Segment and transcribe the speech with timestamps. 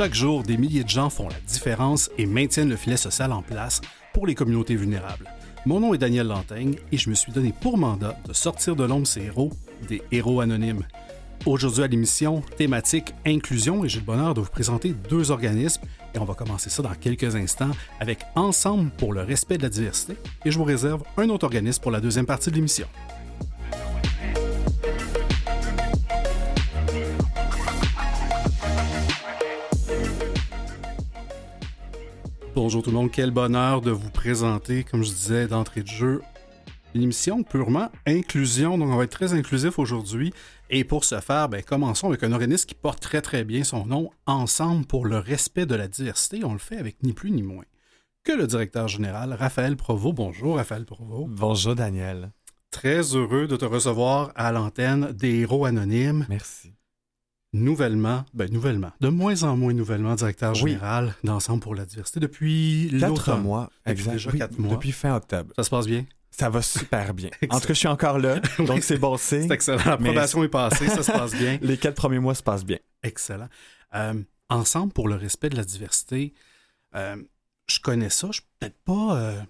[0.00, 3.42] Chaque jour, des milliers de gens font la différence et maintiennent le filet social en
[3.42, 3.82] place
[4.14, 5.30] pour les communautés vulnérables.
[5.66, 8.84] Mon nom est Daniel Lantaigne et je me suis donné pour mandat de sortir de
[8.84, 9.50] l'ombre ces héros,
[9.90, 10.86] des héros anonymes.
[11.44, 15.82] Aujourd'hui à l'émission, thématique inclusion et j'ai le bonheur de vous présenter deux organismes
[16.14, 19.68] et on va commencer ça dans quelques instants avec Ensemble pour le respect de la
[19.68, 22.86] diversité et je vous réserve un autre organisme pour la deuxième partie de l'émission.
[32.62, 36.20] Bonjour tout le monde, quel bonheur de vous présenter, comme je disais d'entrée de jeu,
[36.94, 38.76] une émission purement inclusion.
[38.76, 40.34] Donc on va être très inclusif aujourd'hui.
[40.68, 43.86] Et pour ce faire, ben, commençons avec un organisme qui porte très très bien son
[43.86, 46.44] nom, Ensemble pour le respect de la diversité.
[46.44, 47.64] On le fait avec ni plus ni moins
[48.24, 50.16] que le directeur général Raphaël Provost.
[50.16, 51.30] Bonjour Raphaël Provost.
[51.30, 52.30] Bonjour Daniel.
[52.70, 56.26] Très heureux de te recevoir à l'antenne des héros anonymes.
[56.28, 56.74] Merci
[57.52, 62.94] nouvellement, ben nouvellement, de moins en moins nouvellement directeur général d'Ensemble pour la diversité depuis
[62.98, 64.14] quatre mois, exactement.
[64.14, 64.74] Déjà quatre mois.
[64.74, 65.52] Depuis fin octobre.
[65.56, 66.04] Ça se passe bien?
[66.30, 67.30] Ça va super bien.
[67.50, 69.84] Entre que je suis encore là, donc c'est bon C'est excellent.
[69.84, 71.58] L'approbation est passée, ça se passe bien.
[71.62, 72.78] Les quatre premiers mois se passent bien.
[73.02, 73.48] Excellent.
[73.94, 74.14] Euh,
[74.48, 76.32] ensemble pour le respect de la diversité,
[76.94, 77.16] euh,
[77.68, 79.40] je connais ça, je suis peut-être pas euh,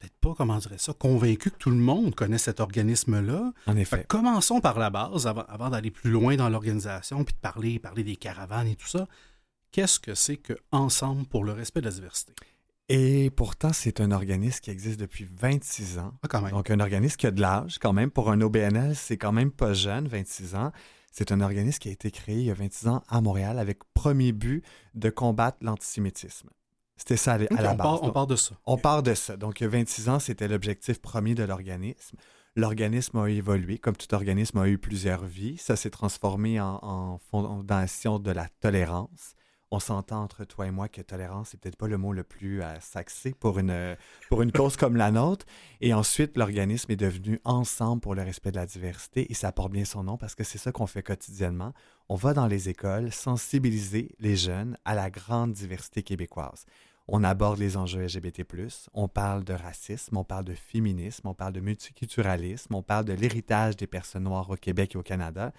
[0.00, 3.52] peut-être pas, comment dirais ça, convaincu que tout le monde connaît cet organisme-là.
[3.66, 4.04] En effet.
[4.08, 8.16] commençons par la base, avant, d'aller plus loin dans l'organisation, puis de parler, parler des
[8.16, 9.06] caravanes et tout ça.
[9.72, 12.32] Qu'est-ce que c'est que Ensemble pour le respect de la diversité?
[12.88, 16.12] Et pourtant, c'est un organisme qui existe depuis 26 ans.
[16.22, 16.50] Ah, quand même.
[16.50, 18.10] Donc, un organisme qui a de l'âge, quand même.
[18.10, 20.72] Pour un OBNL, c'est quand même pas jeune, 26 ans.
[21.12, 23.78] C'est un organisme qui a été créé il y a 26 ans à Montréal avec
[23.94, 26.50] premier but de combattre l'antisémitisme.
[27.00, 27.98] C'était ça à, la base.
[28.02, 28.54] on part de ça.
[28.66, 29.38] On part de ça.
[29.38, 32.18] Donc, il y a 26 ans, c'était l'objectif premier de l'organisme.
[32.56, 35.56] L'organisme a évolué, comme tout organisme a eu plusieurs vies.
[35.56, 39.34] Ça s'est transformé en, fondation de la tolérance.
[39.70, 42.60] On s'entend entre toi et moi que tolérance, c'est peut-être pas le mot le plus
[42.60, 43.96] euh, saxé pour une,
[44.28, 45.46] pour une cause comme la nôtre.
[45.80, 49.72] Et ensuite, l'organisme est devenu Ensemble pour le respect de la diversité et ça porte
[49.72, 51.72] bien son nom parce que c'est ça qu'on fait quotidiennement.
[52.10, 56.66] On va dans les écoles sensibiliser les jeunes à la grande diversité québécoise.
[57.12, 58.44] On aborde les enjeux LGBT+,
[58.94, 63.12] on parle de racisme, on parle de féminisme, on parle de multiculturalisme, on parle de
[63.12, 65.52] l'héritage des personnes noires au Québec et au Canada.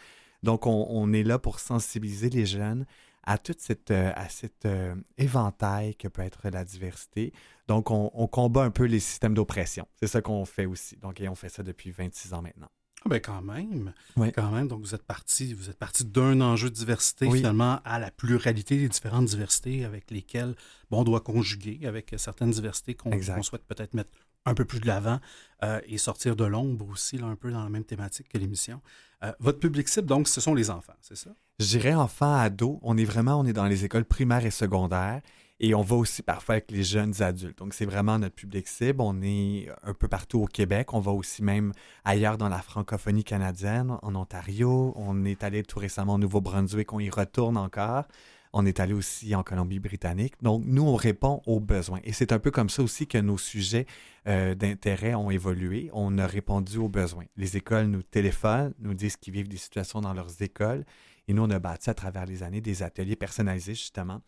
[0.43, 2.85] Donc, on, est là pour sensibiliser les jeunes
[3.23, 7.33] à cette, euh, cet euh, éventail que peut être la diversité.
[7.67, 9.85] Donc, on, on combat un peu les systèmes d'oppression.
[9.99, 10.95] C'est ça qu'on fait aussi.
[10.97, 12.69] Donc, et on fait ça depuis 26 ans maintenant.
[13.03, 13.93] Ah ben quand même.
[14.35, 14.67] Quand même.
[14.67, 18.77] Donc vous êtes parti, vous êtes parti d'un enjeu de diversité finalement à la pluralité
[18.77, 20.55] des différentes diversités avec lesquelles
[20.89, 24.11] bon, on doit conjuguer avec certaines diversités qu'on souhaite peut-être mettre
[24.45, 25.19] un peu plus de l'avant
[25.63, 28.81] euh, et sortir de l'ombre aussi, là, un peu dans la même thématique que l'émission.
[29.23, 31.29] Euh, votre public cible, donc, ce sont les enfants, c'est ça?
[31.59, 32.79] Je dirais enfants, ados.
[32.81, 35.21] On est vraiment, on est dans les écoles primaires et secondaires.
[35.63, 37.59] Et on va aussi parfois avec les jeunes adultes.
[37.59, 38.99] Donc, c'est vraiment notre public cible.
[38.99, 40.91] On est un peu partout au Québec.
[40.91, 41.71] On va aussi même
[42.03, 44.91] ailleurs dans la francophonie canadienne, en Ontario.
[44.95, 46.91] On est allé tout récemment au Nouveau-Brunswick.
[46.93, 48.05] On y retourne encore.
[48.53, 50.33] On est allé aussi en Colombie-Britannique.
[50.41, 51.99] Donc, nous, on répond aux besoins.
[52.03, 53.85] Et c'est un peu comme ça aussi que nos sujets
[54.27, 55.91] euh, d'intérêt ont évolué.
[55.93, 57.25] On a répondu aux besoins.
[57.37, 60.85] Les écoles nous téléphonent, nous disent qu'ils vivent des situations dans leurs écoles.
[61.27, 64.21] Et nous, on a bâti à travers les années des ateliers personnalisés, justement,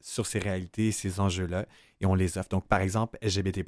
[0.00, 1.66] sur ces réalités, ces enjeux-là,
[2.00, 2.48] et on les offre.
[2.48, 3.58] Donc, par exemple, LGBT,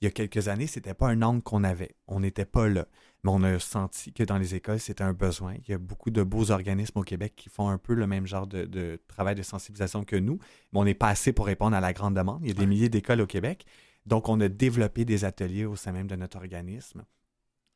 [0.00, 1.94] il y a quelques années, ce n'était pas un angle qu'on avait.
[2.06, 2.86] On n'était pas là.
[3.24, 5.54] Mais on a senti que dans les écoles, c'était un besoin.
[5.66, 8.26] Il y a beaucoup de beaux organismes au Québec qui font un peu le même
[8.26, 10.38] genre de, travail de sensibilisation que nous,
[10.72, 12.40] mais on n'est pas assez pour répondre à la grande demande.
[12.42, 13.66] Il y a des milliers d'écoles au Québec.
[14.06, 17.04] Donc, on a développé des ateliers au sein même de notre organisme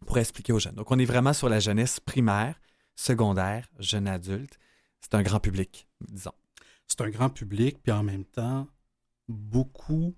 [0.07, 0.75] pour expliquer aux jeunes.
[0.75, 2.61] Donc, on est vraiment sur la jeunesse primaire,
[2.95, 4.59] secondaire, jeune adulte.
[5.01, 6.33] C'est un grand public, disons
[6.93, 8.69] c'est un grand public, puis en même temps,
[9.29, 10.15] beaucoup,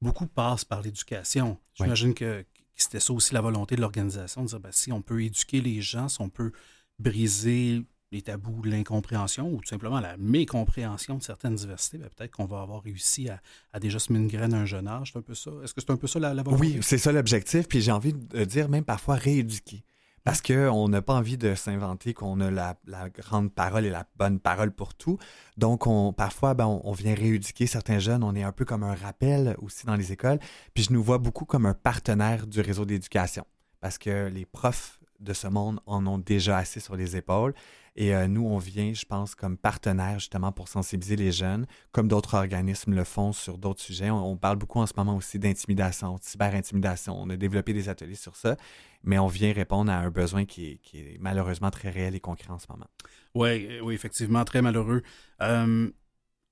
[0.00, 1.58] beaucoup passent par l'éducation.
[1.74, 2.44] J'imagine que,
[2.74, 5.80] c'était ça aussi la volonté de l'organisation, de dire ben, si on peut éduquer les
[5.80, 6.52] gens, si on peut
[6.98, 12.30] briser les tabous de l'incompréhension ou tout simplement la mécompréhension de certaines diversités, ben, peut-être
[12.30, 15.10] qu'on va avoir réussi à, déjà semer une graine à un jeune âge.
[15.12, 15.50] C'est un peu ça.
[15.62, 16.60] Est-ce que c'est un peu ça la, la volonté?
[16.62, 17.66] Oui, c'est ça l'objectif.
[17.68, 19.82] Puis j'ai envie de dire même parfois rééduquer.
[20.28, 22.76] Parce qu'on n'a pas envie de s'inventer qu'on a la,
[23.08, 25.16] grande parole et la bonne parole pour tout.
[25.56, 28.22] Donc, on, parfois, ben, on, vient rééduquer certains jeunes.
[28.22, 30.38] On est un peu comme un rappel aussi dans les écoles.
[30.74, 33.46] Puis je nous vois beaucoup comme un partenaire du réseau d'éducation.
[33.80, 37.54] Parce que les profs de ce monde en ont déjà assez sur les épaules.
[38.00, 42.06] Et euh, nous, on vient, je pense, comme partenaire justement pour sensibiliser les jeunes, comme
[42.06, 44.08] d'autres organismes le font sur d'autres sujets.
[44.08, 47.20] On, parle beaucoup en ce moment aussi d'intimidation, de cyber-intimidation.
[47.20, 48.56] On a développé des ateliers sur ça,
[49.02, 52.60] mais on vient répondre à un besoin qui est, malheureusement très réel et concret en
[52.60, 52.86] ce moment.
[53.34, 55.02] Oui, oui, effectivement, très malheureux.
[55.42, 55.90] Euh,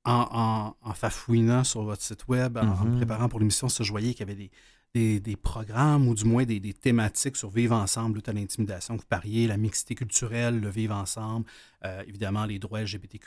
[0.05, 2.97] en, fafouinant sur votre site web, en, mm-hmm.
[2.97, 4.51] préparant pour l'émission, je voyais qu'il y avait des,
[4.97, 8.97] des, programmes ou du moins des, thématiques sur vivre ensemble, lutte à l'intimidation.
[8.97, 11.47] Vous pariez la mixité culturelle, le vivre ensemble,
[11.85, 13.27] euh, évidemment les droits LGBTQ.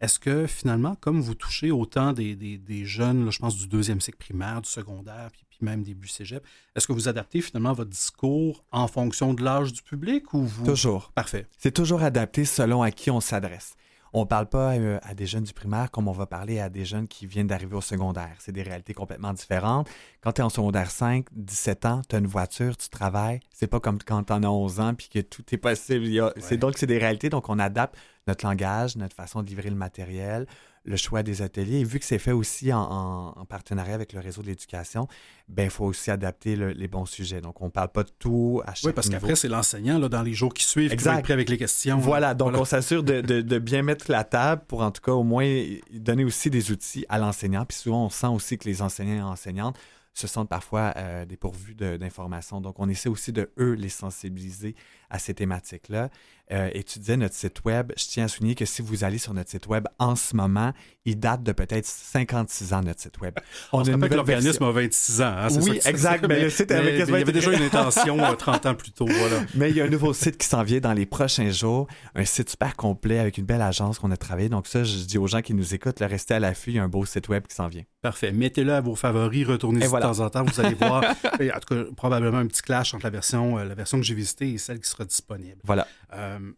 [0.00, 4.62] Est-ce que finalement, comme vous touchez autant des, jeunes, je pense du deuxième cycle primaire,
[4.62, 6.44] du secondaire, puis, puis même début cégep,
[6.74, 10.64] est-ce que vous adaptez finalement votre discours en fonction de l'âge du public ou vous.
[10.64, 11.12] Toujours.
[11.14, 11.46] Parfait.
[11.58, 13.76] C'est toujours adapté selon à qui on s'adresse
[14.16, 16.70] on ne parle pas euh, à des jeunes du primaire comme on va parler à
[16.70, 18.34] des jeunes qui viennent d'arriver au secondaire.
[18.38, 19.90] C'est des réalités complètement différentes.
[20.22, 23.40] Quand tu es en secondaire 5, 17 ans, tu as une voiture, tu travailles.
[23.52, 26.32] C'est pas comme quand tu en as 11 ans puis que tout est possible.
[26.38, 27.28] C'est donc c'est des réalités.
[27.28, 27.94] Donc on adapte
[28.26, 30.46] notre langage, notre façon de livrer le matériel,
[30.86, 31.80] le choix des ateliers.
[31.80, 35.08] Et vu que c'est fait aussi en, partenariat avec le réseau de l'éducation,
[35.48, 37.40] ben il faut aussi adapter les bons sujets.
[37.40, 40.22] Donc, on ne parle pas de tout à chaque Oui, parce qu'après, c'est l'enseignant, dans
[40.22, 41.98] les jours qui suivent, qui va être prêt avec les questions.
[41.98, 45.24] Voilà, donc on s'assure de, de, bien mettre la table pour, en tout cas, au
[45.24, 45.46] moins
[45.92, 47.64] donner aussi des outils à l'enseignant.
[47.64, 49.76] Puis souvent, on sent aussi que les enseignants et enseignantes
[50.16, 52.60] se sentent parfois euh, dépourvus d'informations.
[52.60, 54.74] Donc, on essaie aussi de, eux, les sensibiliser
[55.10, 56.10] à ces thématiques-là.
[56.52, 59.18] Euh, et tu disais notre site web, je tiens à souligner que si vous allez
[59.18, 60.72] sur notre site web en ce moment,
[61.04, 63.34] il date de peut-être 56 ans, notre site web.
[63.72, 65.34] On, a que l'organisme a 26 ans.
[65.36, 66.24] Hein, oui, exact.
[66.28, 69.06] Mais, le site avait il y avait déjà une intention 30 euh, ans plus tôt.
[69.06, 69.42] Voilà.
[69.54, 72.24] Mais il y a un nouveau site qui s'en vient dans les prochains jours, un
[72.24, 74.48] site super complet avec une belle agence qu'on a travaillé.
[74.48, 76.84] Donc ça, je dis aux gens qui nous écoutent, restez à l'affût, il y a
[76.84, 77.82] un beau site web qui s'en vient.
[78.02, 78.30] Parfait.
[78.30, 81.02] Mettez-le à vos favoris, retournez de temps en temps, vous allez voir.
[81.02, 84.14] en tout cas, probablement un petit clash entre la version, euh, la version que j'ai
[84.14, 85.60] visitée et celle qui sera disponible.
[85.64, 85.86] Voilà.
[86.12, 86.52] Euh,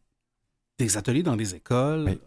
[0.78, 2.18] des ateliers dans les écoles,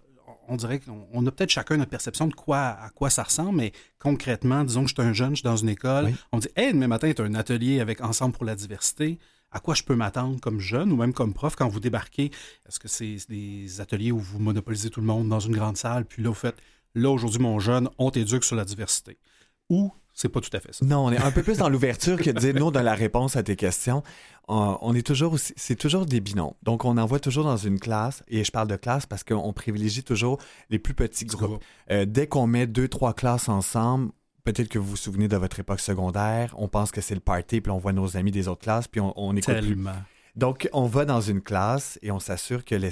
[0.48, 3.72] on dirait qu'on a peut-être chacun notre perception de quoi à quoi ça ressemble, mais
[4.00, 6.74] concrètement, disons que je suis un jeune, je suis dans une école, on dit Hey,
[6.74, 9.18] demain matin, tu as un atelier avec Ensemble pour la diversité.
[9.54, 12.31] À quoi je peux m'attendre comme jeune ou même comme prof quand vous débarquez?
[12.68, 16.06] Est-ce que c'est des ateliers où vous monopolisez tout le monde dans une grande salle,
[16.06, 16.58] puis là, vous faites
[16.96, 19.18] là, aujourd'hui, mon jeune, on t'éduque sur la diversité?
[19.69, 20.86] Ou c'est pas tout à fait ça.
[20.86, 23.36] Non, on est un peu plus dans l'ouverture que de dire non dans la réponse
[23.36, 24.04] à tes questions.
[24.48, 26.54] On, est toujours c'est toujours des binômes.
[26.63, 30.04] Donc, on envoie toujours dans une classe, et je parle de classe parce qu'on privilégie
[30.04, 31.63] toujours les plus petits groupes.
[31.90, 34.12] Euh, dès qu'on met deux, trois classes ensemble,
[34.44, 37.62] peut-être que vous vous souvenez de votre époque secondaire, on pense que c'est le party,
[37.62, 39.92] puis on voit nos amis des autres classes, puis on, on écoute Tellement.
[40.36, 42.89] Donc, on va dans une classe et on s'assure qu'il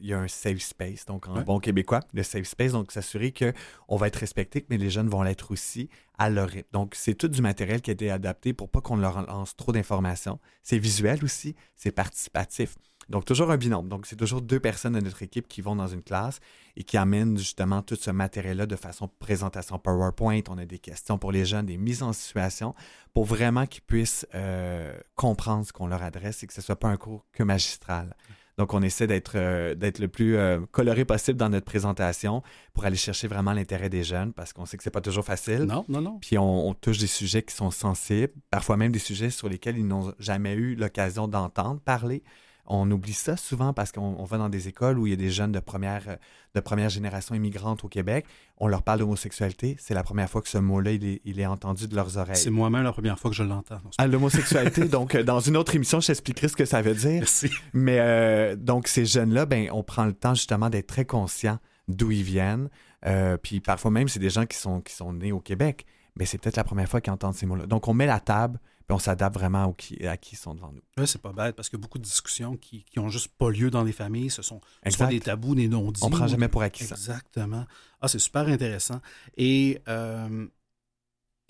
[0.00, 3.96] y a un safe space, donc en bon québécois, le safe space, donc s'assurer qu'on
[3.96, 6.68] va être respecté, mais les jeunes vont l'être aussi à leur rythme.
[6.72, 9.72] Donc, c'est tout du matériel qui a été adapté pour pas qu'on leur lance trop
[9.72, 10.38] d'informations.
[10.62, 12.76] C'est visuel aussi, c'est participatif.
[13.08, 13.88] Donc, toujours un binôme.
[13.88, 16.40] Donc, c'est toujours deux personnes de notre équipe qui vont dans une classe
[16.76, 20.40] et qui amènent justement tout ce matériel-là de façon présentation PowerPoint.
[20.48, 22.74] On a des questions pour les jeunes, des mises en situation
[23.12, 26.78] pour vraiment qu'ils puissent euh, comprendre ce qu'on leur adresse et que ce ne soit
[26.78, 28.16] pas un cours que magistral.
[28.58, 32.42] Donc, on essaie d'être euh, le plus euh, coloré possible dans notre présentation
[32.74, 35.62] pour aller chercher vraiment l'intérêt des jeunes parce qu'on sait que c'est pas toujours facile.
[35.62, 36.18] Non, non, non.
[36.20, 39.86] Puis on, touche des sujets qui sont sensibles, parfois même des sujets sur lesquels ils
[39.86, 42.22] n'ont jamais eu l'occasion d'entendre parler.
[42.66, 45.30] On oublie ça souvent parce qu'on va dans des écoles où il y a des
[45.30, 46.16] jeunes de première,
[46.54, 48.24] de première génération immigrantes au Québec.
[48.58, 49.76] On leur parle d'homosexualité.
[49.80, 52.36] C'est la première fois que ce mot-là, il est, entendu de leurs oreilles.
[52.36, 53.80] C'est moi-même la première fois que je l'entends.
[53.98, 57.20] Ah, l'homosexualité, donc euh, dans une autre émission, je t'expliquerai ce que ça veut dire.
[57.20, 57.50] Merci.
[57.72, 62.12] Mais euh, donc, ces jeunes-là, ben, on prend le temps justement d'être très conscient d'où
[62.12, 62.68] ils viennent.
[63.06, 65.84] Euh, puis parfois même, c'est des gens qui sont, qui sont nés au Québec.
[66.16, 67.66] Mais c'est peut-être la première fois qu'ils entendent ces mots-là.
[67.66, 68.60] Donc, on met la table
[68.90, 70.82] on s'adapte vraiment à qui, à qui sont devant nous.
[70.98, 73.70] Oui, c'est pas bête parce que beaucoup de discussions qui, qui ont juste pas lieu
[73.70, 74.60] dans les familles, ce sont
[75.08, 76.02] des tabous, des non-dits.
[76.04, 76.94] On prend jamais pour acquis ça.
[76.94, 77.66] Exactement.
[78.00, 79.00] Ah, c'est super intéressant.
[79.36, 80.46] Et euh,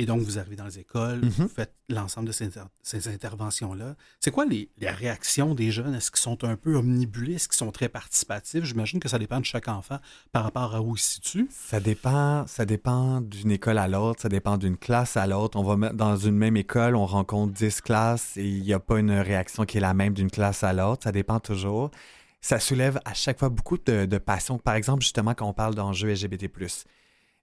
[0.02, 1.30] et donc, vous arrivez dans les écoles, mhm.
[1.30, 3.94] vous faites l'ensemble de ces, interventions-là.
[4.18, 5.94] C'est quoi les, réactions des jeunes?
[5.94, 7.34] Est-ce qu'ils sont un peu omnibulés?
[7.34, 8.64] Est-ce qu'ils sont très participatifs?
[8.64, 9.98] J'imagine que ça dépend de chaque enfant
[10.32, 11.46] par rapport à où il se situe.
[11.50, 15.56] Ça dépend, ça dépend d'une école à l'autre, ça dépend d'une classe à l'autre.
[15.56, 18.80] On va mettre dans une même école, on rencontre 10 classes et il n'y a
[18.80, 21.04] pas une réaction qui est la même d'une classe à l'autre.
[21.04, 21.92] Ça dépend toujours.
[22.40, 24.58] Ça soulève à chaque fois beaucoup de, de passion.
[24.58, 26.48] Par exemple, justement, quand on parle d'enjeux LGBT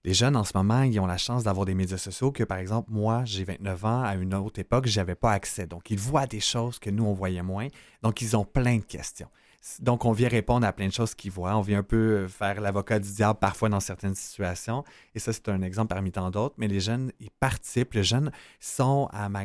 [0.04, 2.58] les jeunes en ce moment, ils ont la chance d'avoir des médias sociaux que, par
[2.58, 5.66] exemple, moi, j'ai 29 ans, à une autre époque, je n'avais pas accès.
[5.66, 7.68] Donc, ils voient des choses que nous, on voyait moins.
[8.02, 9.28] Donc, ils ont plein de questions.
[9.80, 11.54] Donc, on vient répondre à plein de choses qu'ils voient.
[11.54, 14.84] On vient un peu faire l'avocat du diable parfois dans certaines situations.
[15.14, 16.54] Et ça, c'est un exemple parmi tant d'autres.
[16.56, 17.92] Mais les jeunes, ils participent.
[17.92, 19.44] Les jeunes sont à ma,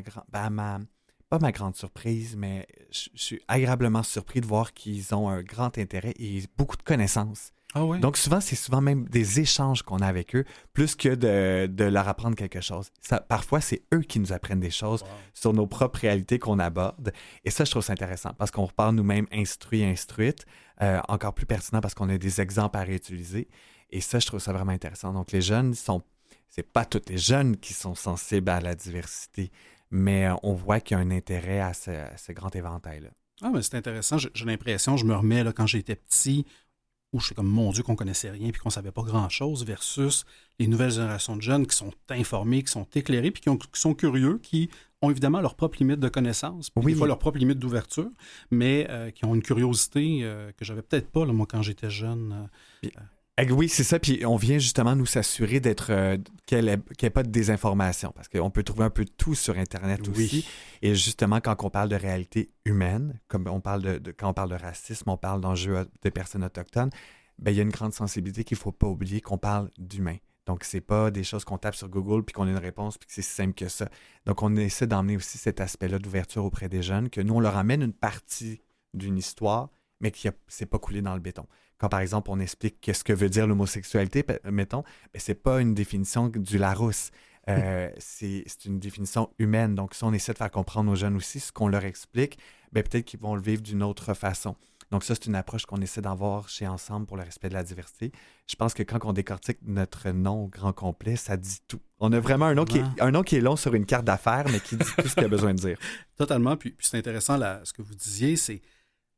[0.49, 0.79] ma
[1.27, 5.77] pas ma grande surprise, mais je suis agréablement surpris de voir qu'ils ont un grand
[5.77, 10.07] intérêt et beaucoup de connaissances ah Donc souvent, c'est souvent même des échanges qu'on a
[10.07, 12.89] avec eux, plus que de, leur apprendre quelque chose.
[13.01, 15.03] Ça, parfois, c'est eux qui nous apprennent des choses
[15.33, 17.11] sur nos propres réalités qu'on aborde.
[17.43, 20.45] Et ça, je trouve ça intéressant parce qu'on repart nous-mêmes instruits, instruites,
[20.81, 23.49] euh, encore plus pertinent parce qu'on a des exemples à réutiliser.
[23.89, 25.11] Et ça, je trouve ça vraiment intéressant.
[25.11, 26.01] Donc, les jeunes sont.
[26.47, 29.51] C'est pas tous les jeunes qui sont sensibles à la diversité,
[29.91, 33.09] mais on voit qu'il y a un intérêt à ce, grand éventail-là.
[33.41, 34.17] Ah, mais c'est intéressant.
[34.17, 36.45] J'ai l'impression, je me remets là, quand j'étais petit,
[37.15, 40.25] où je suis comme mon Dieu qu'on connaissait rien puis qu'on savait pas grand-chose, versus
[40.59, 44.37] les nouvelles générations de jeunes qui sont informés, qui sont éclairés puis qui, sont curieux,
[44.43, 44.69] qui
[45.01, 48.09] ont évidemment leur propre limite de connaissance, puis des fois leur propre limite d'ouverture,
[48.51, 51.89] mais euh, qui ont une curiosité euh, que j'avais peut-être pas, là, moi, quand j'étais
[51.89, 52.49] jeune.
[52.83, 52.89] Euh,
[53.49, 53.99] oui, c'est ça.
[53.99, 58.49] Puis on vient justement nous s'assurer d'être qu'il n'y ait, pas de désinformation, parce qu'on
[58.49, 60.47] peut trouver un peu de tout sur Internet aussi.
[60.81, 64.49] Et justement, quand on parle de réalité humaine, comme on parle de, quand on parle
[64.49, 66.91] de racisme, on parle d'enjeux de personnes autochtones,
[67.39, 70.17] ben, il y a une grande sensibilité qu'il ne faut pas oublier qu'on parle d'humains.
[70.45, 73.07] Donc, c'est pas des choses qu'on tape sur Google puis qu'on a une réponse puis
[73.07, 73.89] que c'est si simple que ça.
[74.25, 77.57] Donc, on essaie d'emmener aussi cet aspect-là d'ouverture auprès des jeunes, que nous, on leur
[77.57, 78.61] amène une partie
[78.93, 81.47] d'une histoire, mais qui n'est pas coulé dans le béton.
[81.77, 85.73] Quand, par exemple, on explique qu'est-ce que veut dire l'homosexualité, mettons, ben, c'est pas une
[85.73, 87.11] définition du Larousse.
[87.47, 89.75] Euh, c'est une définition humaine.
[89.75, 92.39] Donc, si on essaie de faire comprendre aux jeunes aussi ce qu'on leur explique,
[92.71, 94.55] ben, peut-être qu'ils vont le vivre d'une autre façon.
[94.91, 97.63] Donc ça, c'est une approche qu'on essaie d'avoir chez Ensemble pour le respect de la
[97.63, 98.11] diversité.
[98.47, 101.79] Je pense que quand on décortique notre nom au grand complet, ça dit tout.
[101.99, 104.05] On a vraiment un nom, qui est, un nom qui est long sur une carte
[104.05, 105.77] d'affaires, mais qui dit tout ce qu'il a besoin de dire.
[106.17, 106.55] Totalement.
[106.55, 108.61] Puis, c'est intéressant, là, ce que vous disiez, c'est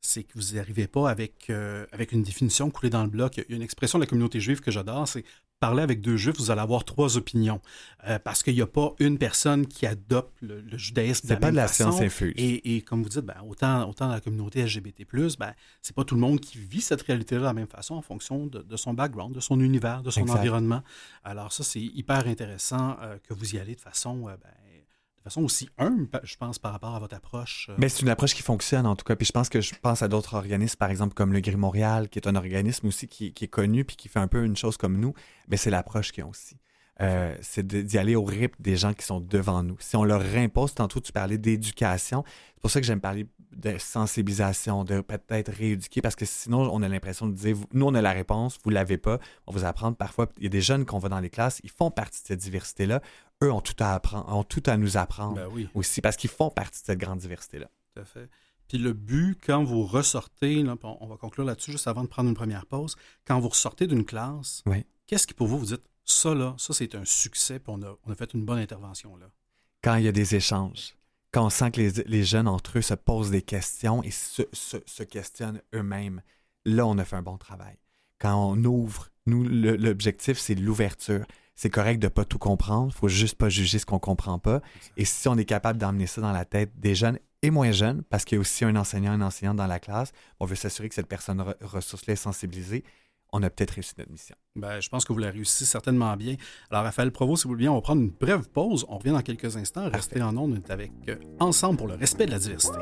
[0.07, 3.37] c'est que vous n'arrivez pas avec, euh, avec une définition coulée dans le bloc.
[3.37, 5.25] Il y a une expression de la communauté juive que j'adore, c'est
[5.59, 7.61] parler avec deux juifs, vous allez avoir trois opinions.
[8.07, 11.51] Euh, parce qu'il n'y a pas une personne qui adopte le, judaïsme de la pas
[11.51, 12.33] de la science infuse.
[12.37, 15.05] Et, comme vous dites, ben, autant, autant dans la communauté LGBT,
[15.37, 18.01] ben, c'est pas tout le monde qui vit cette réalité-là de la même façon en
[18.01, 20.83] fonction de, son background, de son univers, de son environnement.
[21.23, 24.37] Alors, ça, c'est hyper intéressant euh, que vous y allez de façon ben,
[25.27, 27.67] façon aussi humble, je pense, par rapport à votre approche.
[27.69, 27.75] Euh.
[27.77, 29.15] Mais c'est une approche qui fonctionne, en tout cas.
[29.15, 32.09] Puis je pense que je pense à d'autres organismes, par exemple, comme le Gris Montréal,
[32.09, 34.77] qui est un organisme aussi qui, est connu puis qui fait un peu une chose
[34.77, 35.13] comme nous.
[35.47, 36.57] Mais c'est l'approche qu'ils ont aussi.
[36.99, 39.75] Euh, c'est d'y aller au rythme des gens qui sont devant nous.
[39.79, 42.23] Si on leur impose, tantôt tu parlais d'éducation,
[42.55, 46.81] c'est pour ça que j'aime parler de sensibilisation, de peut-être rééduquer, parce que sinon on
[46.81, 49.95] a l'impression de dire, nous on a la réponse, vous l'avez pas, on vous apprendre
[49.95, 52.27] parfois, il y a des jeunes qu'on va dans les classes, ils font partie de
[52.27, 53.01] cette diversité-là,
[53.43, 56.49] eux ont tout à apprendre, ont tout à nous apprendre ben aussi, parce qu'ils font
[56.49, 57.69] partie de cette grande diversité-là.
[57.93, 58.29] Tout à fait.
[58.67, 62.35] Puis le but, quand vous ressortez, on va conclure là-dessus juste avant de prendre une
[62.35, 64.63] première pause, quand vous ressortez d'une classe,
[65.05, 67.97] qu'est-ce qui pour vous, vous dites, ça là, ça c'est un succès, puis on a,
[68.05, 69.29] on a fait une bonne intervention là?
[69.83, 70.95] Quand il y a des échanges,
[71.31, 74.43] quand on sent que les, les jeunes entre eux se posent des questions et se,
[74.53, 76.21] se, se questionnent eux-mêmes,
[76.65, 77.77] là on a fait un bon travail.
[78.19, 81.25] Quand on ouvre, nous, l'objectif c'est l'ouverture
[81.57, 82.93] c'est correct de pas tout comprendre.
[82.95, 84.61] Il faut juste pas juger ce qu'on comprend pas.
[84.95, 88.03] Et si on est capable d'emmener ça dans la tête des jeunes et moins jeunes,
[88.09, 90.87] parce qu'il y a aussi un enseignant, une enseignante dans la classe, on veut s'assurer
[90.87, 92.83] que cette personne ressource-là est sensibilisée.
[93.33, 94.35] On a peut-être réussi notre mission.
[94.55, 96.35] Ben, je pense que vous l'avez réussi certainement bien.
[96.71, 98.85] Alors, Raphaël Provost, si vous voulez bien, on va prendre une brève pause.
[98.87, 99.89] On revient dans quelques instants.
[99.91, 102.77] Restez en ondes avec euh, Ensemble pour le respect de la diversité.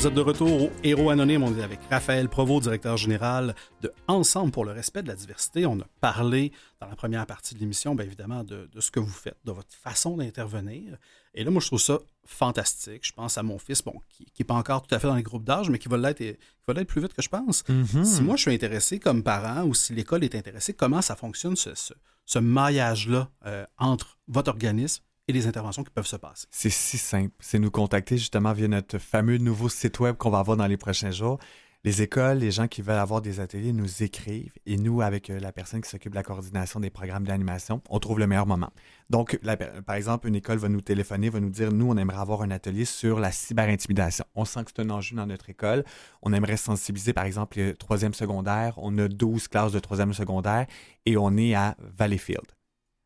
[0.00, 1.42] Vous êtes de retour au Héros Anonyme.
[1.42, 5.66] On est avec Raphaël Provost, directeur général de Ensemble pour le respect de la diversité.
[5.66, 9.12] On a parlé dans la première partie de l'émission, bien évidemment, de, ce que vous
[9.12, 10.96] faites, de votre façon d'intervenir.
[11.34, 13.06] Et là, moi, je trouve ça fantastique.
[13.06, 15.22] Je pense à mon fils, bon, qui n'est pas encore tout à fait dans les
[15.22, 17.62] groupes d'âge, mais qui va l'être plus vite que je pense.
[17.64, 18.04] Mm-hmm.
[18.04, 21.56] Si moi, je suis intéressé comme parent ou si l'école est intéressée, comment ça fonctionne,
[21.56, 26.46] ce, maillage-là euh, entre votre organisme et les interventions qui peuvent se passer.
[26.50, 27.34] C'est si simple.
[27.40, 30.76] C'est nous contacter justement via notre fameux nouveau site web qu'on va avoir dans les
[30.76, 31.38] prochains jours.
[31.82, 35.40] Les écoles, les gens qui veulent avoir des ateliers nous écrivent et nous, avec euh,
[35.40, 38.70] la personne qui s'occupe de la coordination des programmes d'animation, on trouve le meilleur moment.
[39.08, 39.40] Donc,
[39.86, 42.50] par exemple, une école va nous téléphoner, va nous dire, nous, on aimerait avoir un
[42.50, 44.26] atelier sur la cyberintimidation.
[44.34, 45.84] On sent que c'est un enjeu dans notre école.
[46.20, 48.74] On aimerait sensibiliser, par exemple, le troisième secondaire.
[48.76, 50.66] On a 12 classes de troisième secondaire
[51.06, 52.44] et on est à Valleyfield.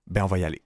[0.08, 0.62] Ben, on va y aller.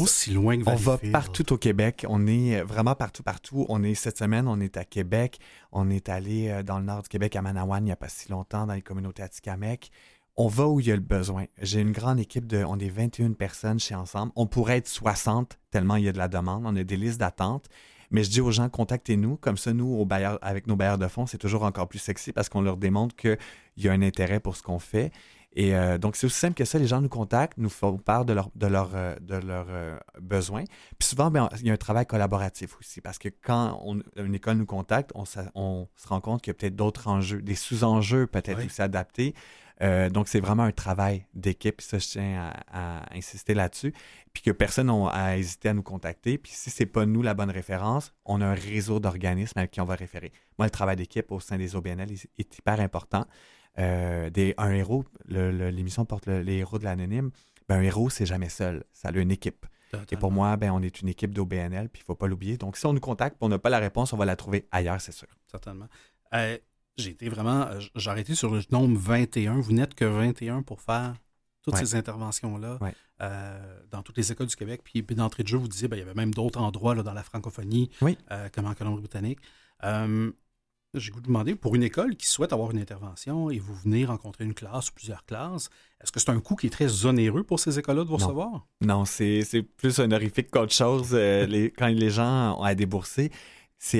[0.00, 2.04] Aussi loin que On va partout au Québec.
[2.08, 3.66] On est vraiment partout, partout.
[3.68, 5.38] On est cette semaine, on est à Québec.
[5.72, 8.08] On est allé euh, dans le nord du Québec, à Manawan, il n'y a pas
[8.08, 9.90] si longtemps, dans les communautés Atikamek.
[10.36, 11.44] On va où il y a le besoin.
[11.60, 12.64] J'ai une grande équipe de.
[12.64, 14.32] On est 21 personnes chez Ensemble.
[14.34, 16.64] On pourrait être 60 tellement il y a de la demande.
[16.64, 17.68] On a des listes d'attente.
[18.10, 19.36] Mais je dis aux gens, contactez-nous.
[19.36, 20.06] Comme ça, nous,
[20.42, 23.38] avec nos bailleurs de fonds, c'est toujours encore plus sexy parce qu'on leur démontre qu'il
[23.78, 25.12] y a un intérêt pour ce qu'on fait.
[25.54, 26.78] Et euh, donc, c'est aussi simple que ça.
[26.78, 28.90] Les gens nous contactent, nous font part de leurs de leur,
[29.20, 30.64] de leur, euh, besoins.
[30.98, 33.82] Puis souvent, ben, il y a un travail collaboratif aussi, parce que quand
[34.16, 37.42] une école nous contacte, on, on se rend compte qu'il y a peut-être d'autres enjeux,
[37.42, 39.34] des sous-enjeux peut-être aussi adaptés.
[39.82, 41.80] Euh, donc, c'est vraiment un travail d'équipe.
[41.80, 43.92] Ça, je tiens à, insister là-dessus.
[44.32, 46.38] Puis que personne n'a hésité à nous contacter.
[46.38, 49.72] Puis si ce n'est pas nous la bonne référence, on a un réseau d'organismes avec
[49.72, 50.32] qui on va référer.
[50.58, 53.26] Moi, le travail d'équipe au sein des OBNL est, hyper important.
[53.78, 57.30] Euh, des, un héros, l'émission porte les héros de l'anonyme.
[57.68, 58.84] Ben, un héros, c'est jamais seul.
[58.92, 59.66] Ça a une équipe.
[60.10, 62.56] Et pour moi, ben, on est une équipe d'OBNL, puis il ne faut pas l'oublier.
[62.56, 64.66] Donc, si on nous contacte et on n'a pas la réponse, on va la trouver
[64.72, 65.28] ailleurs, c'est sûr.
[65.50, 65.86] Certainement.
[66.34, 66.56] Euh,
[66.96, 67.66] j'ai été vraiment.
[67.68, 69.60] Euh, j'ai arrêté sur le nombre 21.
[69.60, 71.14] Vous n'êtes que 21 pour faire
[71.62, 72.78] toutes ces interventions-là
[73.20, 74.80] euh, dans toutes les écoles du Québec.
[74.82, 77.12] Puis, d'entrée de jeu, vous disiez ben, il y avait même d'autres endroits là, dans
[77.12, 79.38] la francophonie, euh, comme en Colombie-Britannique.
[80.94, 84.44] J'ai vous demander, pour une école qui souhaite avoir une intervention et vous venez rencontrer
[84.44, 85.70] une classe ou plusieurs classes,
[86.02, 88.66] est-ce que c'est un coût qui est très onéreux pour ces écoles-là de vous recevoir?
[88.80, 89.42] Non, c'est
[89.76, 93.30] plus honorifique qu'autre chose les, quand les gens ont à débourser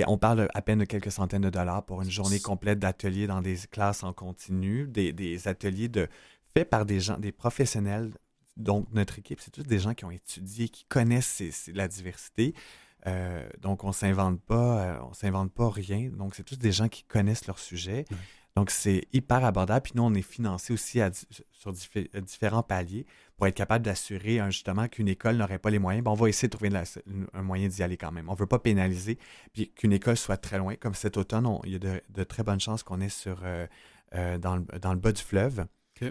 [0.07, 3.43] on parle à peine de quelques centaines de dollars pour une journée complète d'ateliers dans
[3.43, 6.09] des classes en continu, des, ateliers de,
[6.55, 8.13] faits par des gens, des professionnels.
[8.57, 11.43] Donc, notre équipe, c'est tous des gens qui ont étudié, qui connaissent
[11.75, 12.55] la diversité.
[13.07, 16.11] Euh, donc, on s'invente pas, euh, on s'invente pas rien.
[16.11, 18.05] Donc, c'est tous des gens qui connaissent leur sujet.
[18.57, 19.83] Donc, c'est hyper abordable.
[19.83, 21.01] Puis nous, on est financé aussi
[21.53, 21.73] sur
[22.23, 23.07] différents paliers
[23.37, 26.07] pour être capable d'assurer justement qu'une école n'aurait pas les moyens.
[26.07, 26.71] on va essayer de trouver
[27.33, 28.29] un moyen d'y aller quand même.
[28.29, 29.19] On ne veut pas pénaliser,
[29.53, 30.77] puis qu'une école soit très loin.
[30.77, 33.67] Comme cet automne, il y a de, très bonnes chances qu'on est sur, euh,
[34.15, 35.67] euh, dans, le, bas du fleuve.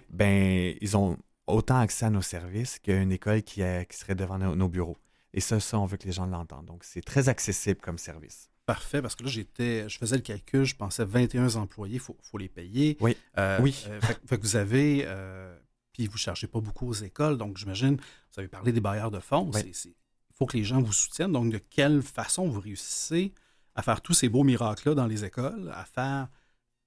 [0.10, 1.18] Ben, ils ont
[1.48, 4.98] autant accès à nos services qu'une école qui, serait devant nos, bureaux.
[5.34, 6.66] Et ça, ça, on veut que les gens l'entendent.
[6.66, 8.50] Donc, c'est très accessible comme service.
[8.66, 12.16] Parfait, parce que là, j'étais, je faisais le calcul, je pensais 21 employés, il faut,
[12.38, 12.98] les payer.
[13.00, 13.18] Oui.
[13.38, 13.76] Euh, oui.
[13.88, 15.58] Euh, fait, que vous avez, euh,
[15.94, 19.12] puis vous ne chargez pas beaucoup aux écoles, donc j'imagine, vous avez parlé des barrières
[19.12, 19.50] de fonds.
[19.56, 19.94] Il
[20.36, 21.32] faut que les gens vous soutiennent.
[21.32, 23.34] Donc, de quelle façon vous réussissez
[23.76, 26.28] à faire tous ces beaux miracles-là dans les écoles, à faire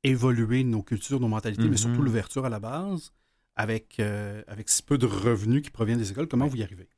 [0.03, 2.05] évoluer nos cultures, nos mentalités, mais surtout mm-hmm.
[2.05, 3.13] l'ouverture à la base,
[3.57, 6.89] avec, avec si peu de revenus qui proviennent des écoles, comment vous y arrivez?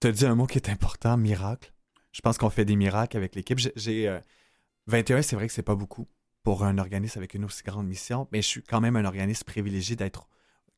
[0.00, 1.72] Tu as dit un mot qui est important, miracle.
[2.12, 3.58] Je pense qu'on fait des miracles avec l'équipe.
[3.58, 4.20] J'ai
[4.86, 6.06] 21, euh, c'est vrai que c'est pas beaucoup
[6.42, 9.44] pour un organisme avec une aussi grande mission, mais je suis quand même un organisme
[9.44, 10.28] privilégié d'être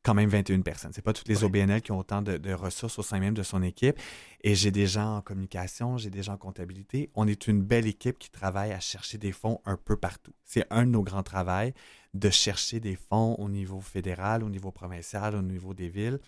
[0.03, 0.93] quand même 21 personnes.
[0.93, 3.61] C'est pas toutes les OBNL qui ont autant de, ressources au sein même de son
[3.61, 3.99] équipe.
[4.41, 7.09] Et j'ai des gens en communication, j'ai des gens en comptabilité.
[7.13, 10.33] On est une belle équipe qui travaille à chercher des fonds un peu partout.
[10.45, 11.71] C'est un de nos grands travaux
[12.13, 16.19] de chercher des fonds au niveau fédéral, au niveau provincial, au niveau des villes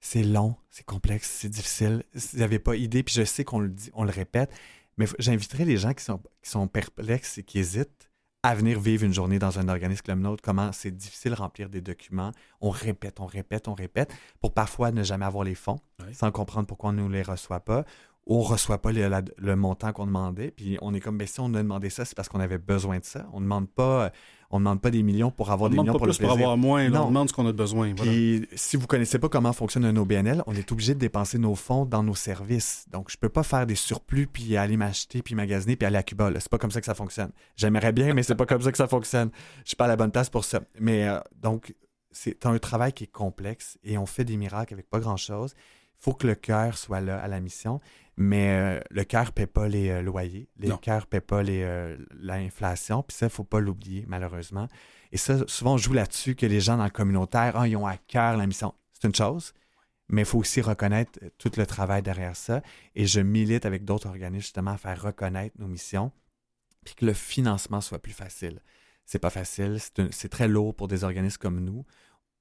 [0.00, 2.02] c'est long, c'est complexe, c'est difficile.
[2.14, 4.50] Vous n'avez pas idée, puis je sais qu'on le dit, on le répète,
[4.96, 8.10] mais j'inviterai les gens qui sont, qui sont perplexes et qui hésitent
[8.42, 11.68] à venir vivre une journée dans un organisme comme nôtre, comment c'est difficile de remplir
[11.68, 12.32] des documents.
[12.62, 15.78] On répète, on répète, on répète, pour parfois ne jamais avoir les fonds,
[16.12, 17.84] sans comprendre pourquoi on ne les reçoit pas,
[18.26, 20.50] on ne reçoit pas le, montant qu'on demandait.
[20.50, 22.58] Puis on est comme, mais ben, si on a demandé ça, c'est parce qu'on avait
[22.58, 23.26] besoin de ça.
[23.32, 24.12] On ne demande pas
[24.52, 26.92] on demande pas des millions pour avoir des millions pour plus le pour avoir moins,
[26.92, 27.94] on demande ce qu'on a besoin.
[27.94, 31.38] Puis, si vous ne connaissez pas comment fonctionne un OBNL, on est obligé de dépenser
[31.38, 32.84] nos fonds dans nos services.
[32.90, 35.98] Donc, je ne peux pas faire des surplus puis aller m'acheter puis magasiner puis aller
[35.98, 36.32] à Cuba.
[36.40, 37.30] C'est pas comme ça que ça fonctionne.
[37.54, 39.30] J'aimerais bien, mais c'est pas comme ça que ça fonctionne.
[39.62, 40.60] Je suis pas à la bonne place pour ça.
[40.80, 41.72] Mais euh, donc,
[42.10, 45.54] c'est un travail qui est complexe et on fait des miracles avec pas grand-chose.
[46.00, 47.80] Il faut que le cœur soit là à la mission.
[48.22, 51.42] Mais euh, le cœur ne paie pas les euh, loyers, le cœur ne paie pas
[51.42, 54.68] euh, l'inflation, puis ça, il ne faut pas l'oublier, malheureusement.
[55.10, 57.86] Et ça, souvent, on joue là-dessus que les gens dans le communautaire, ah, ils ont
[57.86, 58.74] à cœur la mission.
[58.92, 59.54] C'est une chose,
[60.10, 62.62] mais il faut aussi reconnaître tout le travail derrière ça.
[62.94, 66.12] Et je milite avec d'autres organismes justement à faire reconnaître nos missions,
[66.84, 68.60] puis que le financement soit plus facile.
[69.06, 69.78] C'est pas facile,
[70.10, 71.86] c'est très lourd pour des organismes comme nous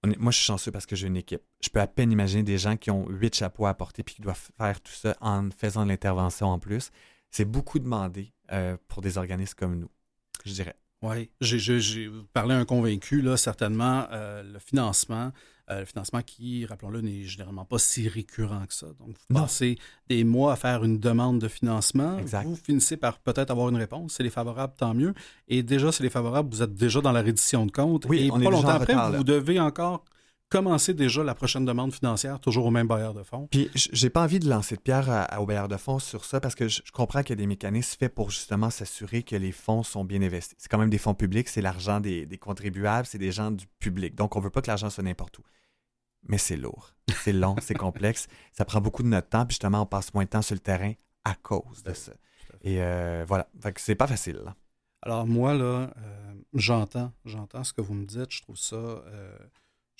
[0.06, 1.42] moi, je suis chanceux parce que j'ai une équipe.
[1.62, 4.22] Je peux à peine imaginer des gens qui ont huit chapeaux à porter puis qui
[4.22, 6.92] doivent faire tout ça en faisant l'intervention en plus.
[7.32, 9.92] C'est beaucoup demandé euh, pour des organismes comme nous,
[10.46, 10.76] je dirais.
[11.02, 15.32] Oui, j'ai parlé à un convaincu, là, certainement, euh, le financement,
[15.70, 18.88] euh, le financement qui, rappelons-le, n'est généralement pas si récurrent que ça.
[19.00, 19.78] Donc, vous passez
[20.10, 24.16] des mois à faire une demande de financement, vous finissez par peut-être avoir une réponse.
[24.16, 25.14] C'est les favorables, tant mieux.
[25.48, 28.06] Et déjà, c'est les favorables, vous êtes déjà dans la reddition de compte.
[28.10, 30.04] Oui, et on pas longtemps après, vous devez encore
[30.50, 33.48] commencer déjà la prochaine demande financière, toujours au même bailleur de fonds?
[33.48, 36.40] Puis, j'ai pas envie de lancer de pierre à, au bailleur de fonds sur ça
[36.40, 39.52] parce que je, comprends qu'il y a des mécanismes faits pour justement s'assurer que les
[39.52, 40.56] fonds sont bien investis.
[40.58, 44.16] C'est quand même des fonds publics, c'est l'argent des, contribuables, c'est des gens du public.
[44.16, 45.44] Donc, on veut pas que l'argent soit n'importe où.
[46.24, 48.28] Mais c'est lourd, c'est long, c'est complexe.
[48.52, 50.60] Ça prend beaucoup de notre temps, puis justement, on passe moins de temps sur le
[50.60, 52.12] terrain à cause de ça.
[52.62, 54.42] Et euh, voilà, fait que c'est pas facile.
[55.02, 58.76] Alors moi, là, euh, j'entends, j'entends ce que vous me dites, je trouve ça...
[58.76, 59.38] Euh,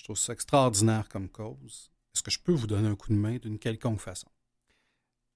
[0.00, 1.90] Je trouve ça extraordinaire comme cause.
[2.14, 4.28] Est-ce que je peux vous donner un coup de main d'une quelconque façon?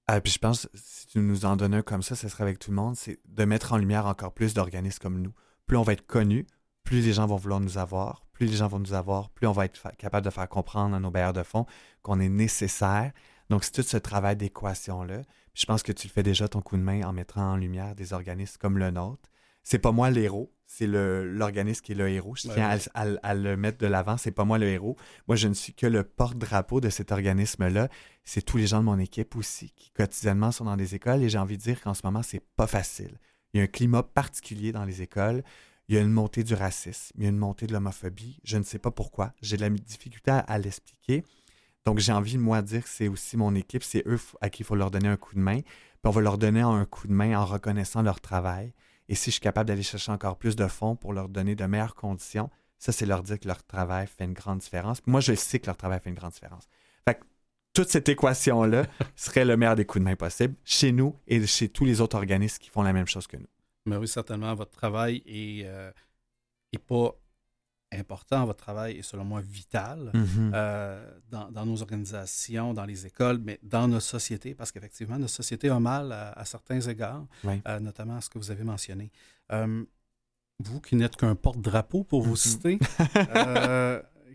[0.07, 2.57] Ah, puis je pense, si tu nous en donnes un comme ça, ce serait avec
[2.57, 5.33] tout le monde, c'est de mettre en lumière encore plus d'organismes comme nous.
[5.67, 6.47] Plus on va être connus,
[6.83, 9.51] plus les gens vont vouloir nous avoir, plus les gens vont nous avoir, plus on
[9.51, 11.67] va être capable de faire comprendre à nos bailleurs de fonds
[12.01, 13.13] qu'on est nécessaire.
[13.51, 15.21] Donc, c'est tout ce travail d'équation-là.
[15.53, 17.93] Je pense que tu le fais déjà ton coup de main en mettant en lumière
[17.93, 19.29] des organismes comme le nôtre.
[19.61, 22.35] C'est pas moi l'héros, c'est l'organisme qui est le héros.
[22.35, 24.97] Je tiens à, le mettre de l'avant, c'est pas moi le héros.
[25.27, 27.89] Moi, je ne suis que le porte-drapeau de cet organisme-là.
[28.23, 31.29] C'est tous les gens de mon équipe aussi qui quotidiennement sont dans des écoles et
[31.29, 33.19] j'ai envie de dire qu'en ce moment, c'est pas facile.
[33.53, 35.43] Il y a un climat particulier dans les écoles.
[35.87, 38.39] Il y a une montée du racisme, il y a une montée de l'homophobie.
[38.43, 39.33] Je ne sais pas pourquoi.
[39.41, 41.23] J'ai de la difficulté à, l'expliquer.
[41.85, 44.63] Donc, j'ai envie, moi, de dire que c'est aussi mon équipe, c'est eux à qui
[44.63, 45.61] il faut leur donner un coup de main.
[45.61, 48.73] Puis on va leur donner un coup de main en reconnaissant leur travail.
[49.07, 51.65] Et si je suis capable d'aller chercher encore plus de fonds pour leur donner de
[51.65, 55.01] meilleures conditions, ça, c'est leur dire que leur travail fait une grande différence.
[55.05, 56.67] moi, je sais que leur travail fait une grande différence.
[57.07, 57.23] Fait que
[57.73, 61.69] toute cette équation-là serait le meilleur des coups de main possible chez nous et chez
[61.69, 63.47] tous les autres organismes qui font la même chose que nous.
[63.85, 65.91] Mais oui, certainement, votre travail est, euh,
[66.87, 67.15] pas
[67.95, 70.51] important, votre travail est selon moi vital mm-hmm.
[70.53, 75.69] euh, dans, nos organisations, dans les écoles, mais dans nos sociétés, parce qu'effectivement, notre société
[75.69, 79.11] a mal à, certains égards, euh, notamment à ce que vous avez mentionné.
[79.49, 82.37] vous qui n'êtes qu'un porte-drapeau pour vous mm-hmm.
[82.37, 82.79] citer,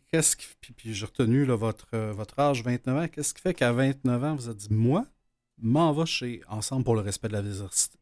[0.08, 0.46] qu'est-ce qui.
[0.76, 3.08] Puis, j'ai retenu votre, votre âge, 29 ans.
[3.08, 5.06] Qu'est-ce qui fait qu'à 29 ans, vous avez dit Moi,
[5.62, 7.42] m'en va chez Ensemble pour le respect de la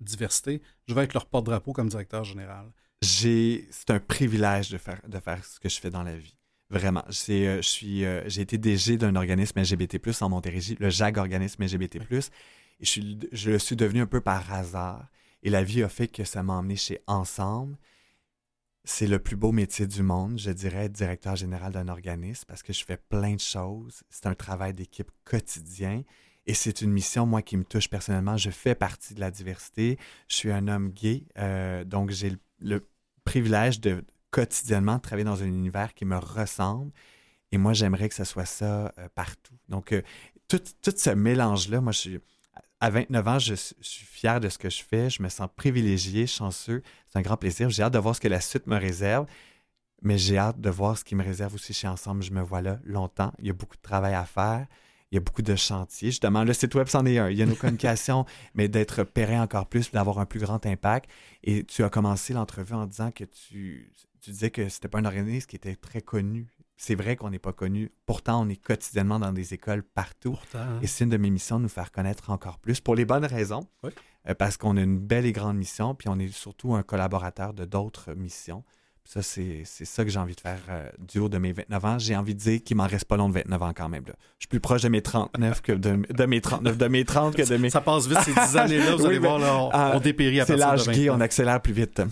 [0.01, 0.62] diversité.
[0.87, 2.66] Je vais être leur porte-drapeau comme directeur général.
[3.03, 6.35] J'ai, c'est un privilège de faire, de faire ce que je fais dans la vie.
[6.71, 7.05] Vraiment.
[7.11, 11.17] C'est, euh, je suis, euh, j'ai été DG d'un organisme LGBT+, en Montérégie, le JAG
[11.17, 11.97] Organisme LGBT+.
[11.97, 15.09] Et je, suis, je le suis devenu un peu par hasard.
[15.43, 17.77] Et la vie a fait que ça m'a emmené chez Ensemble.
[18.85, 22.63] C'est le plus beau métier du monde, je dirais, être directeur général d'un organisme parce
[22.63, 24.03] que je fais plein de choses.
[24.09, 26.03] C'est un travail d'équipe quotidien.
[26.47, 28.39] Et c'est une mission, moi, qui me touche personnellement.
[28.39, 29.99] Je fais partie de la diversité.
[30.29, 32.39] Je suis un homme gay, euh, donc j'ai le,
[33.25, 36.92] privilège de quotidiennement travailler dans un univers qui me ressemble.
[37.53, 39.55] Et moi, j'aimerais que ce soit ça euh, partout.
[39.68, 40.03] Donc, euh,
[40.49, 40.61] tout,
[40.97, 42.18] ce mélange-là, moi, je
[42.81, 45.11] à 29 ans, je, suis fier de ce que je fais.
[45.11, 46.83] Je me sens privilégié, chanceux.
[47.09, 47.71] C'est un grand plaisir.
[47.71, 49.27] J'ai hâte de voir ce que la suite me réserve.
[50.03, 52.23] Mais j'ai hâte de voir ce qui me réserve aussi chez Ensemble.
[52.23, 53.33] Je me vois là longtemps.
[53.40, 54.66] Il y a beaucoup de travail à faire
[55.11, 56.11] il y a beaucoup de chantiers.
[56.11, 57.31] Justement, le site web, c'en est un.
[57.31, 61.11] Il y a nos communications, mais d'être péré encore plus, d'avoir un plus grand impact.
[61.44, 65.05] Et tu as commencé l'entrevue en disant que tu, tu disais que c'était pas un
[65.05, 66.49] organisme qui était très connu.
[66.77, 67.90] C'est vrai qu'on n'est pas connu.
[68.07, 70.38] Pourtant, on est quotidiennement dans des écoles partout.
[70.55, 70.79] Hein.
[70.83, 73.25] Et c'est une de mes missions de nous faire connaître encore plus pour les bonnes
[73.25, 73.66] raisons.
[74.29, 77.55] Euh, parce qu'on a une belle et grande mission, puis on est surtout un collaborateur
[77.55, 78.62] de d'autres missions.
[79.09, 81.99] Ça, c'est ça que j'ai envie de faire euh, du haut de mes 29 ans.
[81.99, 84.05] J'ai envie de dire qu'il m'en reste pas long de 29 ans quand même.
[84.07, 84.12] Là.
[84.38, 87.35] Je suis plus proche de mes 39 que de, de mes 39, de mes 30
[87.35, 87.71] que de mes...
[87.71, 90.57] Ça passe vite ces 10 années-là, vous allez voir, là, on, ah, dépérit à partir
[90.57, 92.03] de C'est l'âge gay, on accélère plus vite.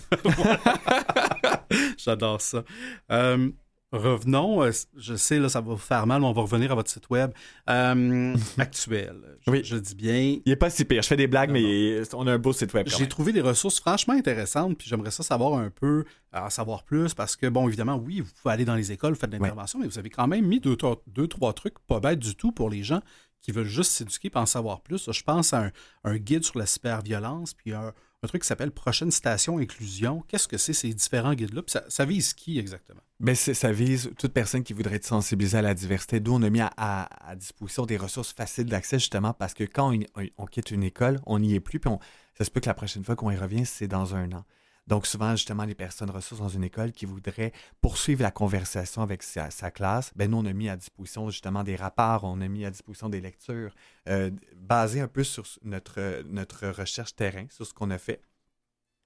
[1.99, 2.63] J'adore ça.
[3.11, 3.47] Euh,
[3.93, 6.75] Revenons, euh, je sais, là, ça va vous faire mal, mais on va revenir à
[6.75, 7.31] votre site web
[7.69, 9.15] euh, actuel.
[9.45, 9.61] Je, oui.
[9.63, 10.17] je dis bien.
[10.17, 11.01] Il n'est pas si pire.
[11.01, 12.87] Je fais des blagues, mais on a un beau site web.
[12.89, 17.13] J'ai trouvé des ressources franchement intéressantes, puis j'aimerais ça savoir un peu, en savoir plus,
[17.13, 19.79] parce que, bon, évidemment, oui, vous pouvez aller dans les écoles, vous faites de l'intervention,
[19.79, 20.75] mais vous avez quand même mis deux,
[21.07, 22.99] deux, trois trucs pas bêtes du tout pour les gens
[23.39, 25.09] qui veulent juste s'éduquer et en savoir plus.
[25.09, 25.71] Je pense à un,
[26.03, 30.23] un guide sur la cyberviolence, puis un, un truc qui s'appelle Prochaine Station Inclusion.
[30.27, 31.61] Qu'est-ce que c'est ces différents guides-là?
[31.87, 33.01] Ça, vise qui exactement?
[33.19, 36.19] Bien, ça vise toute personne qui voudrait être sensibilisée à la diversité.
[36.19, 39.93] D'où on a mis à, disposition des ressources faciles d'accès justement parce que quand
[40.37, 41.79] on, quitte une école, on n'y est plus.
[41.79, 41.91] Puis
[42.35, 44.45] ça se peut que la prochaine fois qu'on y revient, c'est dans un an.
[44.87, 49.21] Donc, souvent, justement, les personnes ressources dans une école qui voudraient poursuivre la conversation avec
[49.21, 52.65] sa, classe, ben nous, on a mis à disposition justement des rapports, on a mis
[52.65, 53.75] à disposition des lectures
[54.07, 58.21] euh, basées un peu sur notre, notre recherche terrain, sur ce qu'on a fait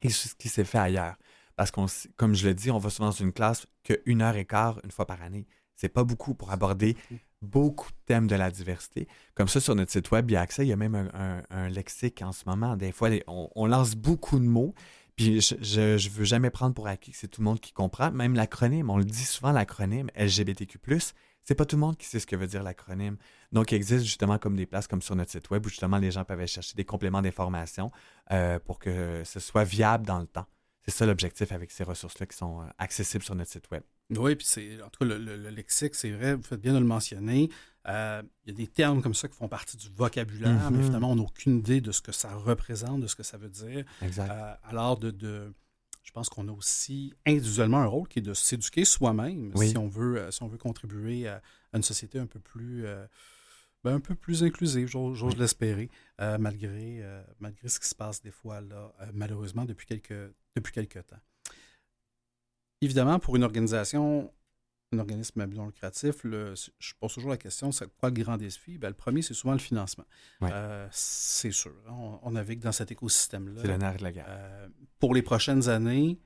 [0.01, 1.15] et sur ce qui s'est fait ailleurs.
[1.55, 4.45] Parce qu'on, comme je le dis, on va souvent dans une classe qu'une heure et
[4.45, 5.47] quart une fois par année.
[5.75, 6.95] C'est pas beaucoup pour aborder
[7.41, 9.07] beaucoup de thèmes de la diversité.
[9.33, 11.69] Comme ça, sur notre site web, il y a accès, il y a même un,
[11.69, 12.75] lexique en ce moment.
[12.77, 14.73] Des fois, on, lance beaucoup de mots,
[15.15, 15.55] puis je,
[15.97, 18.11] je, veux jamais prendre pour acquis que c'est tout le monde qui comprend.
[18.11, 20.79] Même l'acronyme, on le dit souvent, l'acronyme LGBTQ+,
[21.43, 23.17] c'est pas tout le monde qui sait ce que veut dire l'acronyme.
[23.51, 26.11] Donc, il existe justement comme des places comme sur notre site web où justement les
[26.11, 27.91] gens peuvent aller chercher des compléments d'information
[28.31, 30.45] euh, pour que ce soit viable dans le temps.
[30.85, 33.83] C'est ça l'objectif avec ces ressources-là qui sont euh, accessibles sur notre site web.
[34.17, 36.85] Oui, puis c'est en tout cas le, lexique, c'est vrai, vous faites bien de le
[36.85, 37.49] mentionner.
[37.87, 40.83] Euh, il y a des termes comme ça qui font partie du vocabulaire, mais mhm.
[40.85, 43.49] finalement, on n'a aucune idée de ce que ça représente, de ce que ça veut
[43.49, 43.85] dire.
[44.01, 44.59] Exact.
[44.63, 45.53] alors, de,
[46.03, 49.69] je pense qu'on a aussi individuellement un rôle qui est de s'éduquer soi-même Oui.
[49.69, 51.41] si, on veut, euh, si on veut contribuer à,
[51.73, 53.05] une société un peu plus, euh,
[53.83, 55.89] ben, un peu plus inclusive, j'ose l'espérer,
[56.19, 60.33] euh, malgré, euh, malgré ce qui se passe des fois, là, euh, malheureusement, depuis quelques,
[60.55, 61.19] depuis quelques temps.
[62.81, 64.31] Évidemment, pour une organisation,
[64.93, 68.21] un organisme à but non lucratif, le- je pose toujours la question, c'est quoi le
[68.23, 68.77] grand défi?
[68.77, 70.03] Ben, le premier, c'est souvent le financement.
[70.41, 70.49] Ouais.
[70.51, 73.61] Euh, c'est sûr, hein, on, on navigue dans cet écosystème-là.
[73.61, 74.25] C'est le nerf de la guerre.
[74.27, 74.67] Euh,
[74.99, 76.19] pour les prochaines années,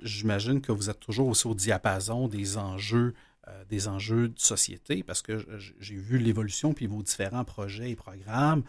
[0.00, 3.14] j'imagine que vous êtes toujours aussi au diapason des enjeux,
[3.48, 5.44] euh, des enjeux de société, parce que
[5.80, 8.62] j'ai vu l'évolution puis vos différents projets et programmes.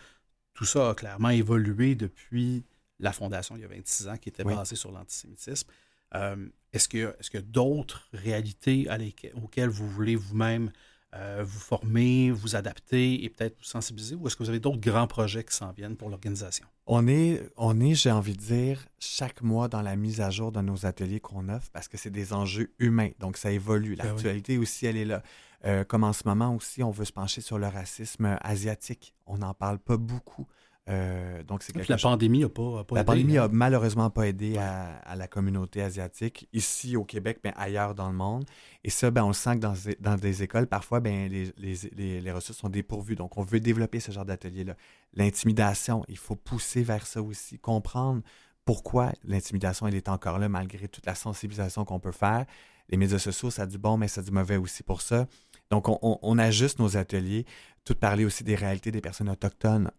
[0.55, 2.63] Tout ça a clairement évolué depuis
[2.99, 4.55] la fondation il y a 26 ans, qui était Oui.
[4.55, 5.69] basée sur l'antisémitisme.
[6.15, 10.71] Euh, est-ce que est-ce que d'autres réalités à lesquelles- auxquelles vous voulez vous-même
[11.15, 14.81] euh, vous former, vous adapter et peut-être vous sensibiliser, ou est-ce que vous avez d'autres
[14.81, 16.67] grands projets qui s'en viennent pour l'organisation?
[16.85, 20.51] On est, on est, j'ai envie de dire, chaque mois dans la mise à jour
[20.51, 23.11] de nos ateliers qu'on offre parce que c'est des enjeux humains.
[23.19, 23.95] Donc, ça évolue.
[23.95, 24.09] Ben oui.
[24.09, 25.23] L'actualité aussi, elle est là.
[25.65, 29.15] Euh, comme en ce moment aussi, on veut se pencher sur le racisme asiatique.
[29.25, 30.45] On n'en parle pas beaucoup.
[30.89, 33.43] Euh, donc, c'est quelque la pandémie n'a pas, a pas La aidé, pandémie hein?
[33.43, 38.07] a malheureusement pas aidé à, à la communauté asiatique, ici au Québec, mais ailleurs dans
[38.07, 38.45] le monde.
[38.85, 41.51] Et ça, ben, on le sent que dans, des- dans des écoles, parfois, ben, les,
[41.57, 43.15] les, les- les ressources sont dépourvues.
[43.15, 44.75] Donc, on veut développer ce genre d'atelier-là.
[45.13, 48.21] L'intimidation, il faut pousser vers ça aussi, comprendre
[48.63, 52.45] pourquoi l'intimidation, elle est encore là malgré toute la sensibilisation qu'on peut faire.
[52.89, 55.27] Les médias sociaux, ça a du bon, mais ça a du mauvais aussi pour ça.
[55.69, 57.45] Donc, on, on- on ajuste nos ateliers.
[57.83, 59.91] Tout parler aussi des réalités des personnes autochtones.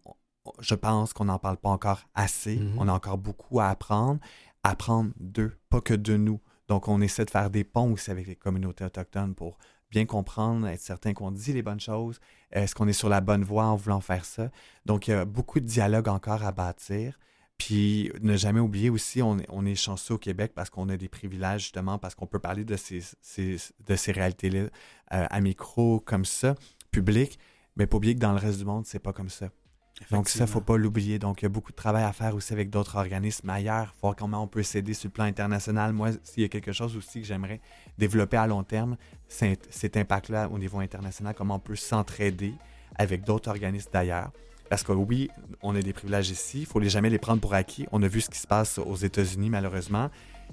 [0.59, 2.57] Je pense qu'on n'en parle pas encore assez.
[2.57, 2.75] Mhm.
[2.77, 4.19] On a encore beaucoup à apprendre.
[4.63, 6.39] Apprendre d'eux, pas que de nous.
[6.67, 9.57] Donc, on essaie de faire des ponts aussi avec les communautés autochtones pour
[9.89, 12.19] bien comprendre, être certain qu'on dit les bonnes choses.
[12.51, 14.51] Est-ce qu'on est sur la bonne voie en voulant faire ça?
[14.85, 17.17] Donc, il y a beaucoup de dialogue encore à bâtir.
[17.57, 20.95] Puis, ne jamais oublier aussi, on est, on est chanceux au Québec parce qu'on a
[20.97, 24.67] des privilèges, justement, parce qu'on peut parler de ces, ces- de ces réalités-là euh,
[25.29, 26.55] à micro, comme ça,
[26.91, 27.39] public.
[27.75, 29.49] Mais pas oublier que dans le reste du monde, c'est pas comme ça.
[30.11, 31.19] Donc, ça, faut pas l'oublier.
[31.19, 34.15] Donc, il y a beaucoup de travail à faire aussi avec d'autres organismes ailleurs, voir
[34.15, 35.93] comment on peut s'aider sur le plan international.
[35.93, 37.59] Moi, s'il y a quelque chose aussi que j'aimerais
[37.97, 42.53] développer à long terme, c'est cet impact-là au niveau international, comment on peut s'entraider
[42.97, 44.31] avec d'autres organismes d'ailleurs.
[44.69, 45.29] Parce que oui,
[45.61, 47.87] on a des privilèges ici, il faut les jamais les prendre pour acquis.
[47.91, 50.09] On a vu ce qui se passe aux États-Unis, malheureusement.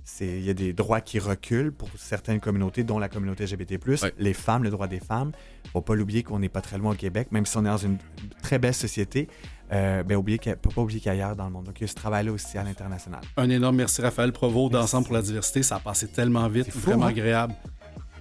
[0.08, 3.76] C'est- Il y a des droits qui reculent pour certaines communautés, dont la communauté LGBT+,
[4.04, 4.14] Ouais.
[4.18, 5.32] les femmes, le droit des femmes.
[5.72, 7.76] faut pas l'oublier qu'on n'est pas très loin au Québec, même si on est dans
[7.76, 7.98] une
[8.40, 9.26] très belle société,
[9.72, 11.64] euh, ben oublier pas oublier qu'ailleurs dans le monde.
[11.66, 13.20] Donc, il y a ce travail-là aussi à l'international.
[13.36, 15.64] Un énorme merci Raphaël Provost d'Ensemble pour la diversité.
[15.64, 17.08] Ça a passé tellement vite, fou, vraiment hein?
[17.08, 17.54] agréable.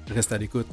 [0.09, 0.67] Reste à l'écoute.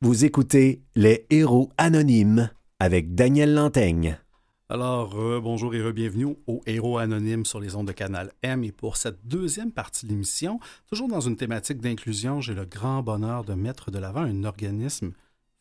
[0.00, 4.18] Vous écoutez Les Héros Anonymes avec Daniel Lantaigne.
[4.68, 8.64] Alors, euh, bonjour et re-bienvenue au Héros Anonyme sur les ondes de Canal M.
[8.64, 13.00] Et pour cette deuxième partie de l'émission, toujours dans une thématique d'inclusion, j'ai le grand
[13.00, 15.12] bonheur de mettre de l'avant un organisme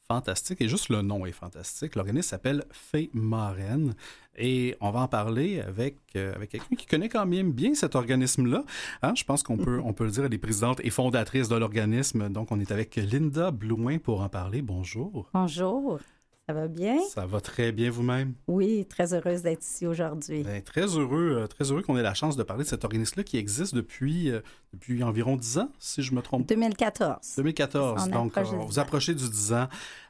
[0.07, 1.93] fantastique, et juste le nom est fantastique.
[1.93, 3.93] L'organisme s'appelle Fée Marraine,
[4.37, 7.93] et on va en parler avec, euh, avec quelqu'un qui connaît quand même bien cet
[7.93, 8.63] organisme-là.
[9.03, 11.55] Hein, je pense qu'on peut, on peut le dire, elle est présidente et fondatrice de
[11.55, 12.29] l'organisme.
[12.29, 14.63] Donc, on est avec Linda Blouin pour en parler.
[14.63, 15.29] Bonjour.
[15.31, 15.99] Bonjour,
[16.47, 16.99] ça va bien?
[17.10, 18.36] Ça va très bien vous-même?
[18.47, 20.43] Oui, très heureuse d'être ici aujourd'hui.
[20.43, 23.23] Ben, très heureux, euh, très heureux qu'on ait la chance de parler de cet organisme-là
[23.23, 24.41] qui existe depuis, euh,
[24.73, 26.47] depuis environ 10 ans, si je me trompe.
[26.47, 27.36] 2014.
[27.38, 28.03] 2014.
[28.03, 28.81] On Donc, approche euh, vous 10 ans.
[28.84, 29.67] approchez du 10 ans.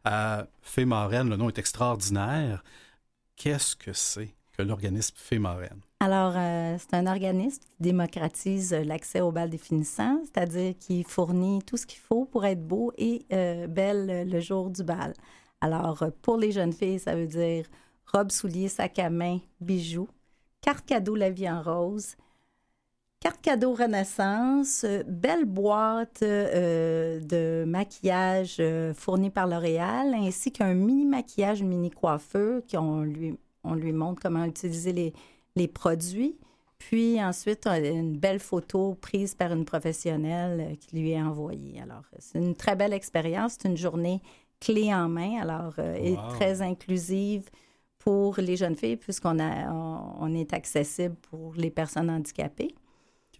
[0.07, 2.63] Euh, Fée Marraine, le nom est extraordinaire.
[3.37, 5.79] Qu'est-ce que c'est que l'organisme Fée Marraine?
[6.01, 11.77] Alors, euh, c'est un organisme qui démocratise l'accès au bal définissant, c'est-à-dire qui fournit tout
[11.77, 15.13] ce qu'il faut pour être beau et euh, belle le jour du bal.
[15.61, 17.65] Alors, euh, pour les jeunes filles, ça veut dire
[18.11, 20.07] robe, souliers, sac à main, bijoux,
[20.61, 22.15] carte cadeau La vie en rose,
[23.19, 28.61] carte cadeau Renaissance, euh, belle boîte euh, de maquillage
[28.93, 34.45] fournie par L'Oréal, ainsi qu'un mini maquillage, mini coiffeur qu'on lui, on lui montre comment
[34.45, 35.13] utiliser les,
[35.55, 36.37] les produits.
[36.77, 41.81] Puis ensuite, une belle photo prise par une professionnelle qui lui est envoyée.
[41.81, 43.57] Alors, c'est une très belle expérience.
[43.59, 44.21] C'est une journée
[44.59, 46.29] clé en main, alors, euh, et Wow.
[46.29, 47.49] très inclusive
[47.99, 52.75] pour les jeunes filles, puisqu'on a, on, on est accessible pour les personnes handicapées.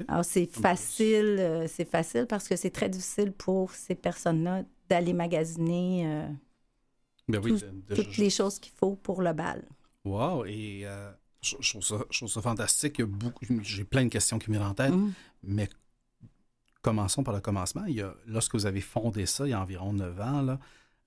[0.07, 5.13] Alors, c'est facile, euh, c'est facile parce que c'est très difficile pour ces personnes-là d'aller
[5.13, 6.27] magasiner euh,
[7.29, 9.63] Ben oui, Tout- de- de- toutes les choses qu'il faut pour le bal.
[10.03, 10.45] Wow!
[10.45, 13.01] Et euh, je, je trouve ça, je trouve ça fantastique.
[13.61, 14.91] J'ai plein de questions qui me viennent en tête.
[14.93, 15.13] Mm.
[15.43, 15.69] Mais
[16.81, 17.85] commençons par le commencement.
[17.87, 20.59] Il y a, lorsque vous avez fondé ça, il y a environ 9 ans, là,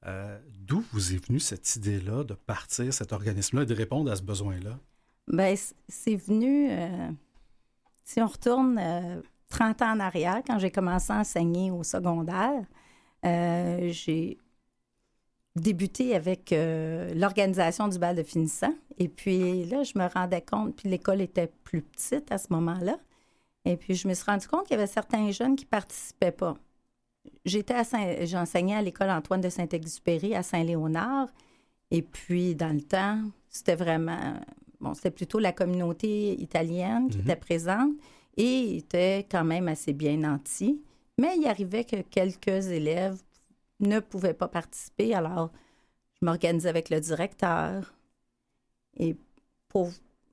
[0.06, 4.16] Euh, d'où vous est venue cette idée-là de partir cet organisme-là et de répondre à
[4.16, 4.78] ce besoin-là?
[5.26, 5.54] Bien,
[5.88, 6.70] c'est venu,
[8.04, 8.80] si on retourne
[9.50, 12.64] 30 ans en arrière, quand j'ai commencé à enseigner au secondaire,
[13.22, 14.38] j'ai
[15.54, 16.54] débuté avec
[17.14, 18.74] l'organisation du bal de finissant.
[18.96, 22.96] Et puis là, je me rendais compte, puis l'école était plus petite à ce moment-là.
[23.66, 26.56] Et puis je me suis rendu compte qu'il y avait certains jeunes qui participaient pas
[27.44, 27.84] j'étais à
[28.24, 31.28] j'enseignais à l'école Antoine de Saint-Exupéry à Saint-Léonard.
[31.90, 34.34] Et puis, dans le temps, c'était vraiment,
[34.80, 37.24] bon, c'était plutôt la communauté italienne qui mhm.
[37.24, 37.92] était présente
[38.36, 40.80] et était quand même assez bien nantie.
[41.18, 43.20] Mais il arrivait que quelques élèves
[43.80, 45.14] ne pouvaient pas participer.
[45.14, 45.50] Alors,
[46.20, 47.94] je m'organisais avec le directeur
[48.96, 49.16] et
[49.68, 49.90] pour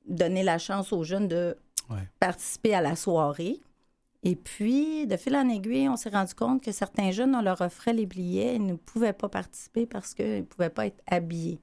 [0.07, 1.57] donner la chance aux jeunes de
[2.19, 3.59] participer à la soirée.
[4.25, 7.61] Et puis, de fil en aiguille, on s'est rendu compte que certains jeunes, on leur
[7.61, 11.59] offrait les billets et ne pouvaient pas participer parce qu'ils ne pouvaient pas être habillés.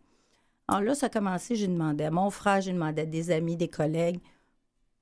[0.69, 3.57] Alors là, ça a commencé, j'ai demandé à mon frère, j'ai demandé à des amis,
[3.57, 4.21] des collègues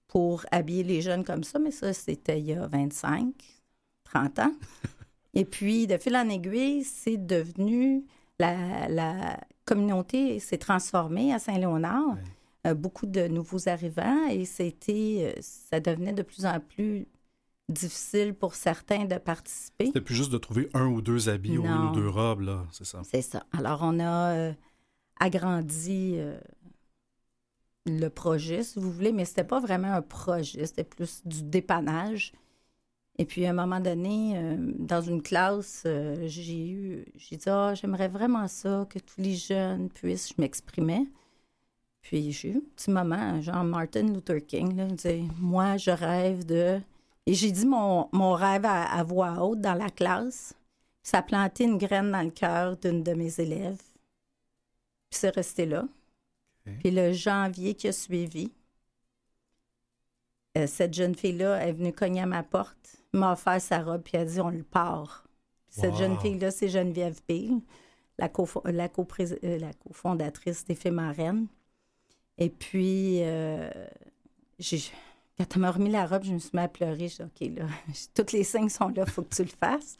[0.08, 3.34] pour habiller les jeunes comme ça, mais ça, c'était il y a 25,
[4.04, 4.52] 30 ans.
[5.34, 8.06] Et puis, de fil en aiguille, c'est devenu,
[8.38, 12.16] la, communauté s'est transformée à Saint-Léonard.
[12.66, 17.06] Euh, beaucoup de nouveaux arrivants et c'était, euh, ça devenait de plus en plus
[17.70, 19.86] difficile pour certains de participer.
[19.86, 22.66] C'était plus juste de trouver un ou deux habits ou une ou deux robes, là,
[22.72, 23.00] c'est ça.
[23.04, 23.44] C'est ça.
[23.52, 24.52] Alors, on a euh,
[25.18, 26.38] agrandi euh,
[27.86, 32.32] le projet, si vous voulez, mais c'était pas vraiment un projet, c'était plus du dépannage.
[33.18, 35.86] Et puis, à un moment donné, euh, dans une classe,
[36.24, 41.06] j'ai eu, j'ai dit, ah, j'aimerais vraiment ça, que tous les jeunes puissent, je m'exprimais.
[42.02, 46.46] Puis, j'ai eu un petit moment, genre Martin Luther King, là, dit, moi, je rêve
[46.46, 46.80] de
[47.30, 50.52] et j'ai dit mon, rêve à, voix haute dans la classe.
[51.04, 53.80] Ça a planté une graine dans le cœur d'une de mes élèves.
[55.08, 55.84] Puis c'est resté là.
[56.80, 58.50] Puis le janvier qui a suivi,
[60.58, 64.16] euh, cette jeune fille-là est venue cogner à ma porte, m'a offert sa robe, puis
[64.16, 65.24] elle a dit on le part.
[65.68, 67.62] Cette jeune fille-là, c'est Geneviève Pille,
[68.18, 71.46] la, euh, la cofondatrice des Marraines.
[72.38, 73.70] Et puis, euh,
[74.58, 74.82] j'ai
[75.40, 77.08] quand elle m'a remis la robe, je me suis mis à pleurer.
[77.08, 77.66] Je dit, OK, là,
[78.14, 79.96] toutes les signes sont là, il faut que tu le fasses.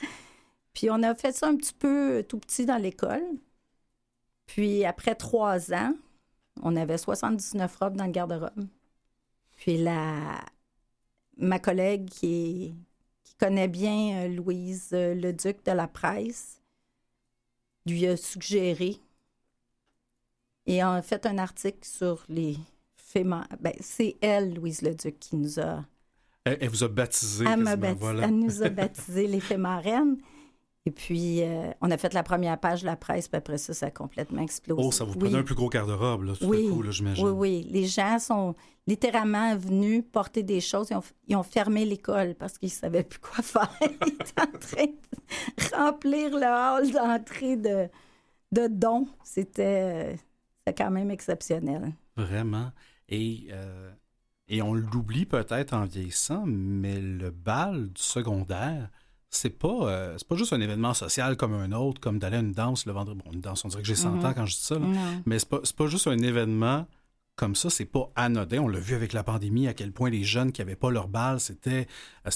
[0.74, 3.24] Puis on a fait ça un petit peu tout petit dans l'école.
[4.44, 5.94] Puis après trois ans,
[6.62, 8.66] on avait 79 robes dans le garde-robe.
[9.57, 10.44] Puis la,
[11.38, 12.74] ma collègue qui,
[13.38, 16.61] connaît bien euh, Louise euh, le Duc de la presse
[17.87, 18.98] lui a suggéré
[20.66, 22.59] et a fait un article sur les
[23.14, 25.85] ben, c'est elle, Louise Leduc, qui nous a.
[26.44, 27.44] Elle, vous a baptisé.
[27.46, 27.66] Elle,
[28.23, 30.16] elle nous a baptisé les fées marraines.
[30.87, 33.75] Et puis, euh, on a fait la première page de la presse, puis après ça,
[33.75, 34.83] ça a complètement explosé.
[34.83, 36.68] Oh, ça vous prenait un plus gros garde-robe, là, tout oui.
[36.70, 37.27] coup, j'imagine.
[37.27, 37.68] Oui, oui.
[37.70, 38.55] Les gens sont
[38.87, 40.90] littéralement venus porter des choses.
[41.29, 43.70] Ils ont, fermé l'école parce qu'ils ne savaient plus quoi faire.
[43.83, 47.88] Ils étaient en train de remplir le hall d'entrée de,
[48.51, 49.07] de dons.
[49.23, 50.16] C'était
[50.77, 51.92] quand même exceptionnel.
[52.16, 52.70] Vraiment.
[53.11, 53.90] Et, euh,
[54.49, 58.88] et on l'oublie peut-être en vieillissant, mais le bal du secondaire,
[59.31, 62.53] c'est pas, euh, pas juste un événement social comme un autre, comme d'aller à une
[62.53, 63.20] danse le vendredi.
[63.25, 64.35] Bon, une danse, on dirait que j'ai 100 ans mm-hmm.
[64.35, 64.77] quand je dis ça,
[65.27, 66.87] mais c'est pas, pas juste un événement
[67.37, 68.61] comme ça, c'est pas anodin.
[68.61, 71.09] On l'a vu avec la pandémie, à quel point les jeunes qui n'avaient pas leur
[71.09, 71.87] bal, c'était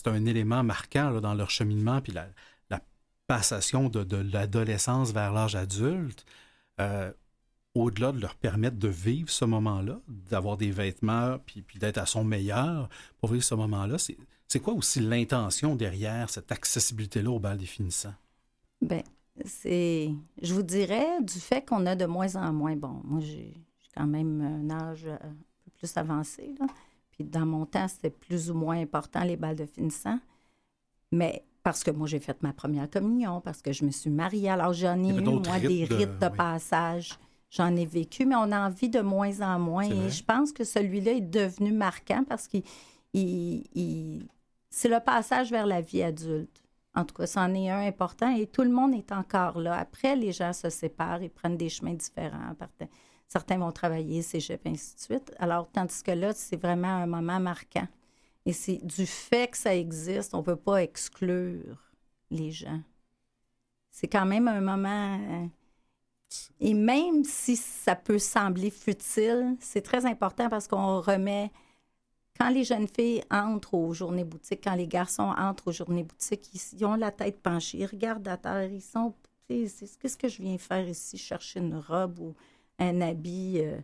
[0.07, 2.29] un élément marquant dans leur cheminement, puis la,
[3.27, 6.27] passation de, de l'adolescence vers l'âge adulte.
[6.81, 7.11] Euh,
[7.75, 12.07] au-delà de leur permettre de vivre ce moment-là, d'avoir des vêtements, puis, puis d'être à
[12.07, 12.89] son meilleur
[13.21, 18.15] pour vivre ce moment-là, c'est quoi aussi l'intention derrière cette accessibilité-là au bal définissant?
[18.81, 19.03] Bien,
[19.45, 20.11] c'est,
[20.41, 23.55] je vous dirais, du fait qu'on a de moins en moins, bon, moi j'ai
[23.97, 25.35] quand même un âge un
[25.65, 26.67] peu plus avancé, là,
[27.11, 30.19] puis dans mon temps, c'était plus ou moins important les balles de finissant,
[31.11, 34.51] mais parce que moi, j'ai fait ma première communion, parce que je me suis mariée.
[34.51, 37.19] Alors, j'en ai eu, moi, des rites de, passage
[37.55, 39.85] j'en ai vécu, mais on en vit de moins en moins.
[39.85, 42.59] Et je pense que celui-là est devenu marquant parce que
[43.15, 46.61] c'est le passage vers la vie adulte.
[46.97, 49.79] En tout cas, c'en est un important et tout le monde est encore là.
[49.79, 52.55] Après, les gens se séparent, ils prennent des chemins différents.
[53.29, 55.35] Certains vont travailler, cégep, ainsi de suite.
[55.39, 57.87] Alors, tandis que là, c'est vraiment un moment marquant.
[58.47, 61.93] Et c'est du fait que ça existe, on ne peut pas exclure
[62.31, 62.81] les gens.
[63.91, 65.49] C'est quand même un moment hein,
[66.61, 71.51] et même si ça peut sembler futile, c'est très important parce qu'on remet.
[72.39, 76.51] Quand les jeunes filles entrent aux journées boutiques, quand les garçons entrent aux journées boutiques,
[76.53, 79.15] ils, ont la tête penchée, ils regardent à terre, ils sont
[79.47, 81.17] qu'est-ce que je viens faire ici?
[81.17, 82.35] Chercher une robe ou
[82.79, 83.61] un habit?
[83.61, 83.79] euh,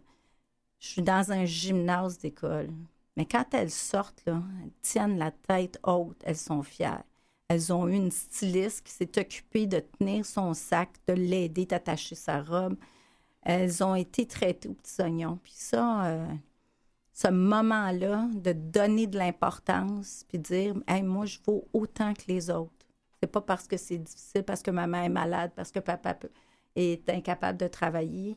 [0.81, 2.71] je suis dans un gymnase d'école.
[3.17, 7.05] Mais quand elles sortent, elles tiennent la tête haute, elles sont fières.
[7.51, 12.15] Elles ont eu une styliste qui s'est occupée de tenir son sac, de l'aider, d'attacher
[12.15, 12.77] sa robe.
[13.43, 15.37] Elles ont été traitées aux petits oignons.
[15.43, 16.29] Puis ça, euh,
[17.13, 22.51] ce moment-là, de donner de l'importance, puis dire, hey, moi, je vaux autant que les
[22.51, 22.87] autres.
[23.21, 26.17] C'est pas parce que c'est difficile, parce que maman est malade, parce que papa
[26.77, 28.37] est incapable de travailler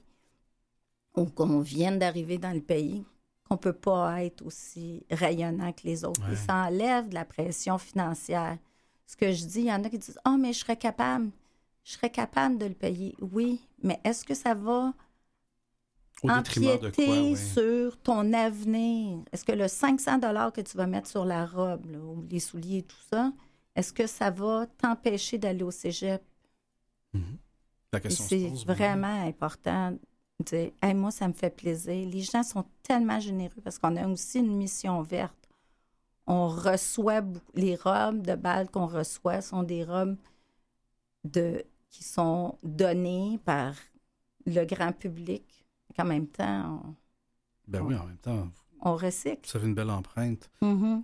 [1.15, 3.05] ou qu'on vienne d'arriver dans le pays
[3.47, 6.25] qu'on peut pas être aussi rayonnant que les autres.
[6.25, 6.33] Ouais.
[6.33, 8.57] Et ça enlève de la pression financière.
[9.05, 11.31] Ce que je dis, il y en a qui disent, oh, mais je serais capable.
[11.83, 13.15] Je serais capable de le payer.
[13.21, 14.93] Oui, mais est-ce que ça va
[16.23, 19.19] Au détriment de empiéter quoi, sur ton avenir?
[19.31, 22.39] Est-ce que le 500 dollars que tu vas mettre sur la robe, là, ou les
[22.39, 23.33] souliers et tout ça,
[23.75, 26.21] est-ce que ça va t'empêcher d'aller au cégep?
[27.91, 28.63] La Et question se C'est oui.
[28.65, 29.97] vraiment important de
[30.45, 32.07] dire, Hey, moi, ça me fait plaisir.
[32.09, 35.42] Les gens sont tellement généreux parce qu'on a aussi une mission verte.
[36.27, 37.21] On reçoit
[37.53, 40.15] les robes de bal qu'on reçoit sont des robes
[41.25, 43.73] de, qui sont données par
[44.45, 45.65] le grand public.
[45.97, 46.95] En même temps,
[47.67, 48.47] Ben oui, en même temps,
[48.81, 49.47] on, recycle.
[49.51, 50.49] vous avez une belle empreinte.
[50.61, 51.03] Mhm.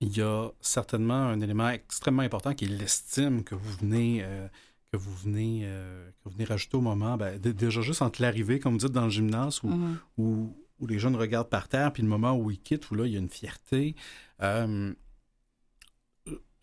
[0.00, 4.46] il y a certainement un élément extrêmement important qui est l'estime que vous venez euh,
[4.92, 7.16] que vous venez euh, que vous venez rajouter au moment.
[7.16, 9.98] Ben, dé- déjà juste entre l'arrivée, comme vous dites, dans le gymnase où, Mhm.
[10.18, 13.06] où, où les jeunes regardent par terre, puis le moment où ils quittent, où là,
[13.06, 13.94] il y a une fierté.
[14.42, 14.92] Euh,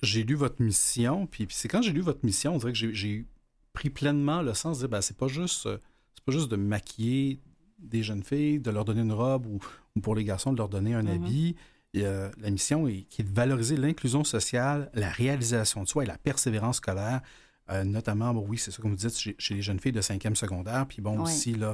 [0.04, 2.78] j'ai lu votre mission, puis, puis c'est quand j'ai lu votre mission, on dirait que
[2.78, 3.26] j'ai-
[3.74, 5.78] pris pleinement le sens de dire, ben, c'est pas juste euh,
[6.14, 7.40] c'est pas juste de maquiller
[7.80, 9.60] des jeunes filles, de leur donner une robe ou,
[9.96, 11.10] ou pour les garçons de leur donner un Mhm.
[11.24, 11.56] habit.
[11.94, 16.04] Et, euh, la mission est, qui est de valoriser l'inclusion sociale, la réalisation de soi
[16.04, 17.22] et la persévérance scolaire,
[17.70, 20.02] euh, notamment, bon, oui, c'est ça comme vous dites, chez, chez les jeunes filles de
[20.02, 21.74] cinquième secondaire, puis bon, aussi, là,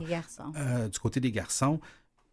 [0.55, 1.79] euh, du côté des garçons,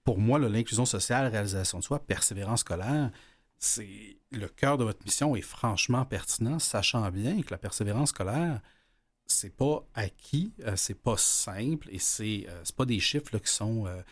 [0.04, 3.10] pour moi, l'inclusion sociale, réalisation de soi, persévérance scolaire,
[3.58, 8.60] c'est le cœur de votre mission est franchement pertinent, sachant bien que la persévérance scolaire,
[9.26, 13.86] c'est pas acquis, euh, c'est pas simple et c'est euh, pas des chiffres qui sont
[13.86, 14.02] euh,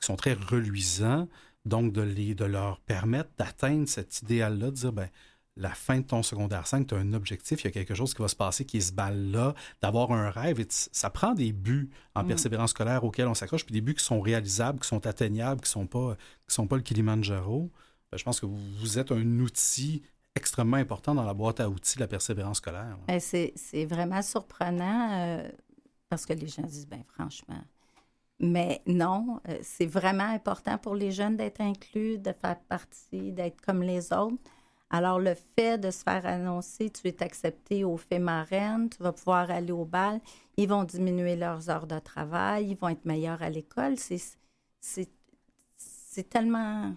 [0.00, 1.28] qui sont très reluisants.
[1.64, 5.08] Donc, de, les, de leur permettre d'atteindre cet idéal-là, de dire, ben,
[5.56, 8.14] la fin de ton secondaire 5, tu as un objectif, il y a quelque chose
[8.14, 10.60] qui va se passer qui se balle là, d'avoir un rêve.
[10.60, 12.28] Et ça prend des buts en Mm.
[12.28, 15.66] persévérance scolaire auxquels on s'accroche, puis des buts qui sont réalisables, qui sont atteignables, qui
[15.68, 16.16] ne sont, pas-
[16.48, 17.70] qui sont pas le Kilimanjaro.
[18.10, 20.02] Ben, je pense que vous, vous êtes un outil
[20.34, 22.96] extrêmement important dans la boîte à outils de la persévérance scolaire.
[23.06, 25.48] Ben, c'est, c'est vraiment surprenant euh,
[26.08, 27.60] parce que les gens disent, ben franchement.
[28.40, 33.60] Mais non, euh, c'est vraiment important pour les jeunes d'être inclus, de faire partie, d'être
[33.60, 34.38] comme les autres.
[34.94, 39.12] Alors, le fait de se faire annoncer, tu es accepté au fait marraine, tu vas
[39.12, 40.20] pouvoir aller au bal,
[40.58, 43.94] ils vont diminuer leurs heures de travail, ils vont être meilleurs à l'école.
[43.96, 44.20] C'est,
[46.28, 46.94] tellement.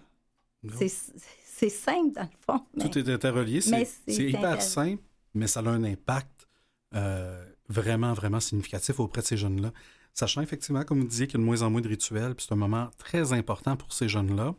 [0.76, 2.66] C'est, simple, dans le fond.
[2.74, 3.60] mais- Tout est interrelié.
[3.62, 5.02] C'est hyper simple,
[5.34, 6.46] mais ça a un impact
[6.94, 9.72] euh, vraiment, vraiment significatif auprès de ces jeunes-là.
[10.12, 12.44] Sachant effectivement, comme vous disiez, qu'il y a de moins en moins de rituels, puis
[12.46, 14.54] c'est un moment très important pour ces jeunes-là,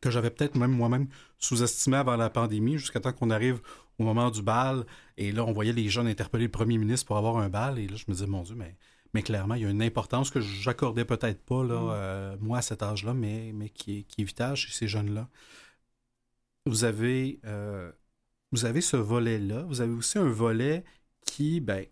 [0.00, 1.08] que j'avais peut-être même moi-même
[1.38, 3.60] sous-estimé avant la pandémie, jusqu'à temps qu'on arrive
[3.98, 4.84] au moment du bal.
[5.16, 7.78] Et là, on voyait les jeunes interpeller le premier ministre pour avoir un bal.
[7.78, 8.76] Et là, je me disais, mon Dieu, mais,
[9.14, 11.90] mais clairement, il y a une importance que j'accordais peut-être pas, là, Mm.
[11.92, 15.28] euh, moi, à cet âge-là, mais, mais qui, est, qui est vitale chez ces jeunes-là.
[16.66, 17.90] Vous avez, euh,
[18.52, 19.62] vous avez ce volet-là.
[19.68, 20.84] Vous avez aussi un volet
[21.26, 21.86] qui, ben,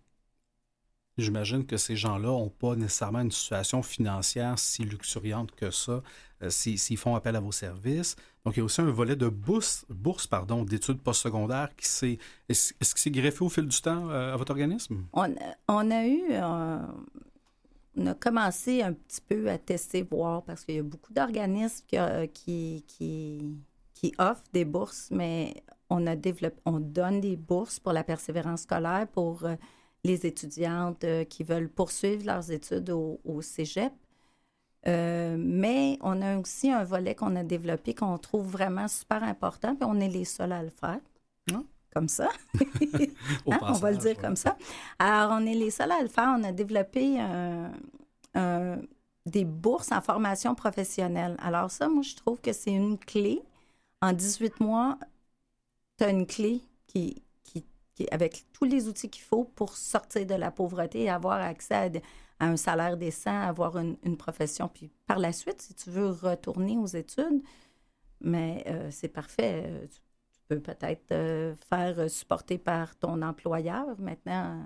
[1.17, 6.01] j'imagine que ces gens-là n'ont pas nécessairement une situation financière si luxuriante que ça,
[6.41, 8.15] euh, si- s'ils font appel à vos services.
[8.45, 12.17] Donc, il y a aussi un volet de bourse, bourse pardon, d'études postsecondaires qui s'est.
[12.49, 15.05] Est-ce est-ce que c'est greffé au fil du temps euh, à votre organisme?
[15.13, 15.35] On,
[15.67, 16.79] on a eu, euh,
[17.97, 21.85] on a commencé un petit peu à tester, voir, parce qu'il y a beaucoup d'organismes
[21.87, 21.97] qui,
[22.33, 23.57] qui, qui,
[23.93, 25.53] qui offrent des bourses, mais
[25.89, 29.43] on a développé, on donne des bourses pour la persévérance scolaire pour
[30.03, 33.93] les étudiantes euh, qui veulent poursuivre leurs études au, au cégep.
[34.87, 39.75] Euh, mais on a aussi un volet qu'on a développé qu'on trouve vraiment super important,
[39.75, 40.99] puis on est les seuls à le faire.
[41.53, 41.61] Ah.
[41.93, 42.29] Comme ça.
[43.49, 44.21] Hein, on va le dire ouais.
[44.21, 44.57] comme ça.
[44.97, 46.33] Alors, on est les seuls à le faire.
[46.37, 47.17] On a développé
[49.25, 51.35] des bourses en formation professionnelle.
[51.39, 53.41] Alors, ça, moi, je trouve que c'est une clé.
[54.01, 54.97] En 18 mois,
[55.97, 57.21] tu as une clé qui-
[58.11, 61.75] avec tous les outils qu'il faut pour sortir de la pauvreté et avoir accès
[62.39, 64.67] à, un salaire décent, avoir une, une profession.
[64.67, 67.41] Puis par la suite, si tu veux retourner aux études,
[68.19, 69.63] mais euh, c'est parfait.
[69.65, 69.99] Euh, Tu,
[70.33, 73.99] tu peux peut-être euh, faire supporter par ton employeur.
[73.99, 74.63] Maintenant,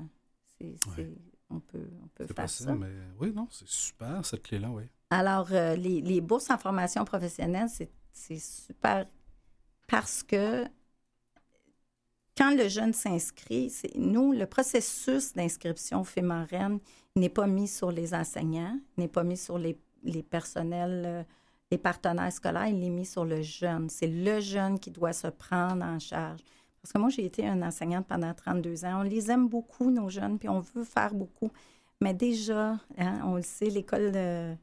[0.60, 1.10] C'est,
[1.50, 2.76] on peut, on peut faire possible, ça.
[2.76, 4.84] mais oui, non, c'est super cette clé-là, oui.
[5.12, 9.06] Alors, euh, les, les bourses en formation professionnelle, c'est super
[9.88, 10.66] parce que
[12.38, 16.80] quand le jeune s'inscrit, nous, le processus d'inscription FEMAREN
[17.16, 21.24] n'est pas mis sur les enseignants, n'est pas mis sur les, les personnels, euh,
[21.72, 23.90] les partenaires scolaires, il est mis sur le jeune.
[23.90, 26.42] C'est le jeune qui doit se prendre en charge.
[26.82, 29.00] Parce que moi, j'ai été une enseignante pendant 32 ans.
[29.00, 31.50] On les aime beaucoup, nos jeunes, puis on veut faire beaucoup.
[32.02, 34.54] Mais déjà, hein, on le sait, l'école euh,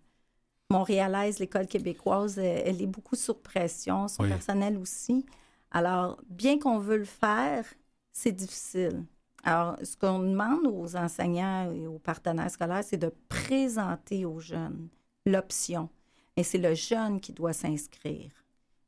[0.71, 4.29] montréalaise, l'école québécoise, euh, elle est beaucoup sous pression, son Oui.
[4.29, 5.25] personnel aussi.
[5.73, 7.65] Alors, bien qu'on veut le faire,
[8.13, 9.05] c'est difficile.
[9.43, 14.89] Alors, ce qu'on demande aux enseignants et aux partenaires scolaires, c'est de présenter aux jeunes
[15.27, 15.89] l'option.
[16.37, 18.31] Et c'est le jeune qui doit s'inscrire.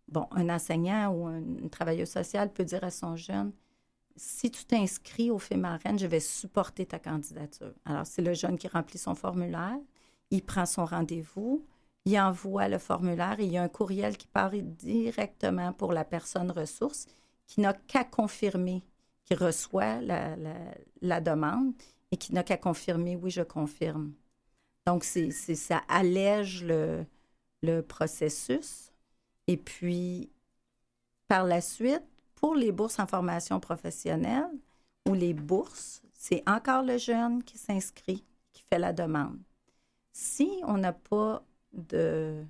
[0.08, 3.52] Bon, un enseignant ou un, une travailleuse sociale peut dire à son jeune,
[4.16, 7.72] si tu t'inscris au FEMAREN, je vais supporter ta candidature.
[7.84, 9.78] Alors, c'est le jeune qui remplit son formulaire,
[10.30, 11.64] il prend son rendez-vous,
[12.04, 16.04] il envoie le formulaire et il y a un courriel qui part directement pour la
[16.04, 17.06] personne ressource
[17.46, 18.82] qui n'a qu'à confirmer
[19.24, 21.72] qu'il reçoit la, demande
[22.10, 24.12] et qui n'a qu'à confirmer oui, je confirme.
[24.86, 28.92] Donc, ça allège le processus.
[29.46, 30.30] Et puis,
[31.28, 34.50] par la suite, pour les bourses en formation professionnelle
[35.08, 39.38] ou les bourses, c'est encore le jeune qui s'inscrit, qui fait la demande.
[40.12, 41.42] Si on n'a pas
[41.74, 42.44] de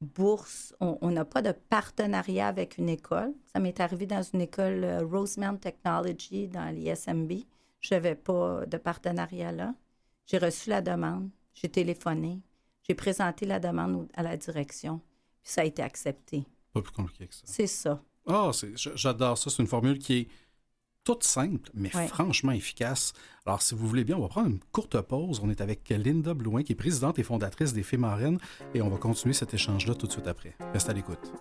[0.00, 4.82] bourse, on n'a pas de partenariat avec une école, ça m'est arrivé dans une école
[4.84, 7.32] euh, Rosemount Technology dans l'ISMB,
[7.80, 9.74] je n'avais pas de partenariat là.
[10.26, 12.40] J'ai reçu la demande, j'ai téléphoné,
[12.88, 15.00] j'ai présenté la demande à la direction,
[15.42, 16.44] puis ça a été accepté.
[16.72, 17.42] Pas plus compliqué que ça.
[17.44, 18.02] C'est ça.
[18.26, 19.50] Ah, c'est- j- j'adore ça.
[19.50, 20.28] C'est une formule qui est
[21.04, 22.06] toute simple, mais Ouais.
[22.08, 23.12] franchement efficace.
[23.46, 25.40] Alors, si vous voulez bien, on va prendre une courte pause.
[25.42, 28.38] On est avec Linda Blouin, qui est présidente et fondatrice des Fémarènes,
[28.74, 30.56] et on va continuer cet échange-là tout de suite après.
[30.72, 31.32] Reste à l'écoute.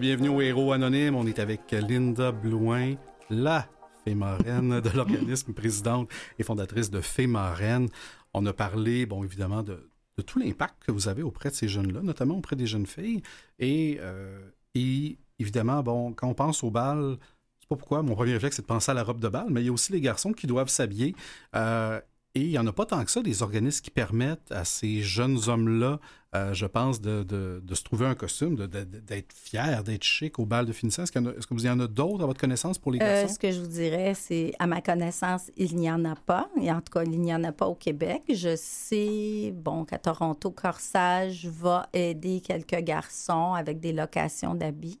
[0.00, 1.14] Bienvenue au Héros Anonyme.
[1.14, 2.94] On est avec Linda Blouin,
[3.28, 3.68] la
[4.02, 7.86] fée marraine de l'organisme, présidente et fondatrice de Fée marraine.
[8.32, 9.90] On a parlé, bon, évidemment, de,
[10.24, 13.20] tout l'impact que vous avez auprès de ces jeunes-là, notamment auprès des jeunes filles.
[13.58, 14.40] Et, euh,
[15.38, 17.18] évidemment, bon, quand on pense au bal,
[17.60, 19.60] sais pas pourquoi, mon premier réflexe, c'est de penser à la robe de bal, mais
[19.60, 21.14] il y a aussi les garçons qui doivent s'habiller.
[21.54, 22.00] Euh,
[22.34, 25.00] et il n'y en a pas tant que ça, des organismes qui permettent à ces
[25.02, 25.98] jeunes hommes-là,
[26.36, 30.46] euh, je pense, de, de- de se trouver un costume, d'être fiers, d'être chic au
[30.46, 31.02] bal de finissant.
[31.04, 33.34] Qu'il est-ce que vous y en a d'autres à votre connaissance pour les Euh, garçons?
[33.34, 36.48] ce que je vous dirais, c'est, à ma connaissance, il n'y en a pas.
[36.62, 38.22] Et en tout cas, il n'y en a pas au Québec.
[38.32, 45.00] Je sais, bon, qu'à Toronto, Corsage va aider quelques garçons avec des locations d'habits.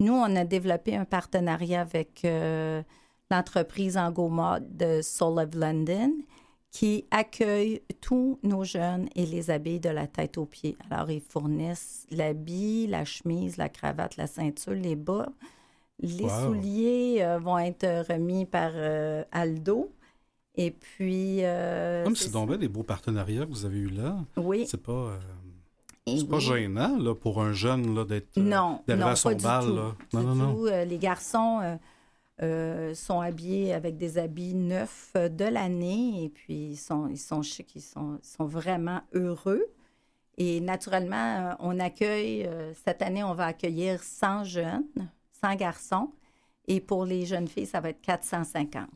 [0.00, 2.82] Nous, on a développé un partenariat avec euh,
[3.30, 6.12] l'entreprise Angoma de Soul of London
[6.78, 10.76] qui accueille tous nos jeunes et les habille de la tête aux pieds.
[10.88, 15.28] Alors, ils fournissent l'habit, la chemise, la cravate, la ceinture, les bas.
[15.98, 16.30] Les Wow.
[16.54, 19.90] souliers euh, vont être remis par euh, Aldo.
[20.54, 21.38] Et puis...
[21.44, 24.16] euh, Comme c'est donc des beaux partenariats que vous avez eus là.
[24.36, 24.64] Oui.
[24.68, 25.18] C'est pas, euh,
[26.06, 29.42] c'est pas gênant là, pour un jeune d'être euh, Non, non, à son pas du
[29.44, 29.64] bal.
[29.64, 29.74] tout.
[29.74, 29.94] Là.
[30.10, 30.54] Du Non, non, non.
[30.54, 30.66] tout.
[30.68, 31.58] Euh, les garçons
[32.40, 37.18] euh, sont habillés avec des habits neufs euh, de l'année et puis ils sont, ils
[37.18, 39.64] sont chics, ils sont, sont vraiment heureux.
[40.36, 41.16] Et naturellement,
[41.50, 42.48] euh, on accueille,
[42.84, 44.84] cette année, on va accueillir 100 jeunes,
[45.42, 46.12] 100 garçons.
[46.68, 48.88] Et pour les jeunes filles, ça va être 450.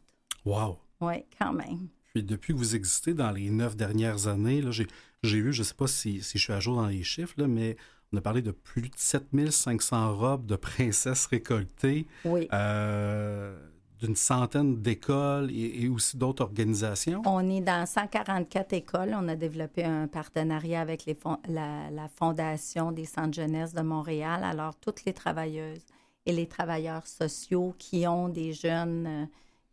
[0.44, 0.78] Wow.
[1.00, 1.88] Oui, quand même.
[2.14, 4.86] Puis depuis que vous existez dans les neuf dernières années, j'ai,
[5.24, 7.34] j'ai vu, je ne sais pas si, si je suis à jour dans les chiffres,
[7.38, 7.76] là, mais
[8.12, 12.46] on a parlé de plus de 7500 robes de princesses récoltées, Oui.
[12.52, 13.56] euh,
[14.00, 17.22] d'une centaine d'écoles et, et aussi d'autres organisations.
[17.24, 19.16] On est dans 144 écoles.
[19.16, 21.16] On a développé un partenariat avec les
[21.48, 24.42] la, la Fondation des centres jeunesse de Montréal.
[24.44, 25.86] Alors, toutes les travailleuses
[26.26, 29.26] et les travailleurs sociaux qui ont des jeunes euh,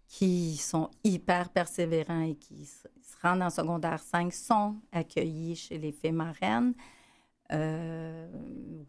[0.07, 2.87] qui sont hyper persévérants et qui se
[3.21, 6.73] rendent en secondaire 5 sont accueillis chez les fées marraines.
[7.51, 8.27] Euh,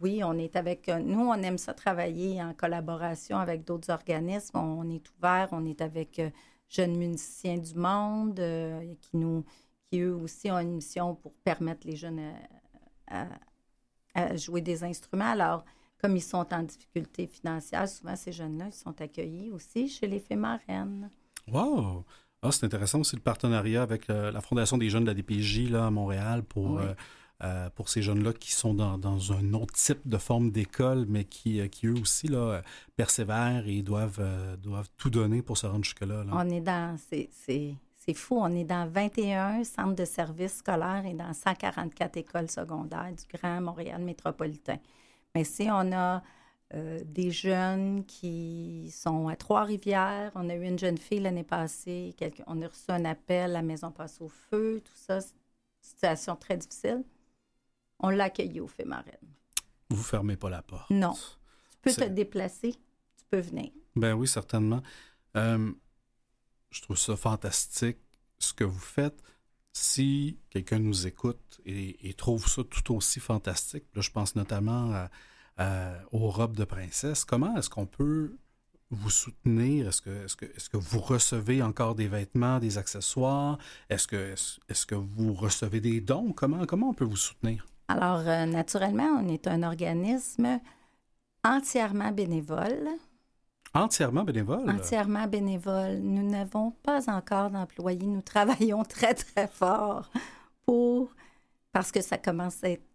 [0.01, 0.89] oui, on est avec.
[0.89, 4.59] Nous, on aime ça travailler en collaboration avec d'autres organismes.
[4.59, 6.31] On est ouvert, on est avec euh,
[6.69, 9.45] Jeunes musiciens du monde euh, qui, nous,
[9.91, 12.21] qui, eux aussi, ont une mission pour permettre les jeunes
[13.09, 13.27] à,
[14.15, 15.33] à jouer des instruments.
[15.33, 15.65] Alors,
[16.01, 20.21] comme ils sont en difficulté financière, souvent ces jeunes-là, ils sont accueillis aussi chez les
[20.21, 21.11] fées marraines.
[21.51, 22.05] Wow!
[22.43, 25.87] Ah, c'est intéressant aussi le partenariat avec la Fondation des jeunes de la DPJ là,
[25.87, 26.81] à Montréal pour
[27.43, 31.61] euh, pour ces jeunes-là qui sont dans, un autre type de forme d'école, mais qui,
[31.61, 32.61] euh, qui, eux aussi là,
[32.97, 36.25] persévèrent et doivent, euh, doivent tout donner pour se rendre jusque-là.
[36.33, 36.99] On est dans.
[36.99, 38.39] C'est fou.
[38.39, 43.63] On est dans 21 centres de services scolaires et dans 144 écoles secondaires du Grand
[43.63, 44.79] Montréal métropolitain.
[45.35, 46.23] Mais si on a
[46.73, 52.15] des jeunes qui sont à Trois-Rivières, on a eu une jeune fille l'année passée,
[52.47, 55.19] on a reçu un appel, la maison passe au feu, tout ça,
[55.81, 57.03] situation très difficile
[58.01, 59.15] on l'a accueilli au fait marraine.
[59.91, 60.91] Vous fermez pas la porte.
[60.91, 61.13] Non.
[61.13, 63.71] Tu peux te déplacer, tu peux venir.
[63.97, 64.83] Ben oui, certainement.
[65.37, 65.73] Euh,
[66.71, 67.99] je trouve ça fantastique
[68.39, 69.23] ce que vous faites.
[69.73, 75.07] Si quelqu'un nous écoute et, trouve ça tout aussi fantastique, là, je pense notamment
[76.11, 78.37] aux robes de princesse, comment est-ce qu'on peut
[78.91, 79.89] vous soutenir?
[79.89, 83.59] Est-ce que, est que, vous recevez encore des vêtements, des accessoires?
[83.89, 84.35] Est-ce que,
[84.69, 86.33] est-ce que vous recevez des dons?
[86.33, 87.67] Comment, comment on peut vous soutenir?
[87.91, 90.61] Alors, euh, naturellement, on est un organisme
[91.43, 92.89] entièrement bénévole.
[93.75, 94.71] Entièrement bénévole?
[94.71, 95.99] Entièrement bénévole.
[95.99, 98.07] Nous n'avons pas encore d'employés.
[98.07, 100.09] Nous travaillons très, très fort
[100.65, 101.13] pour...
[101.73, 102.87] parce que ça commence à être...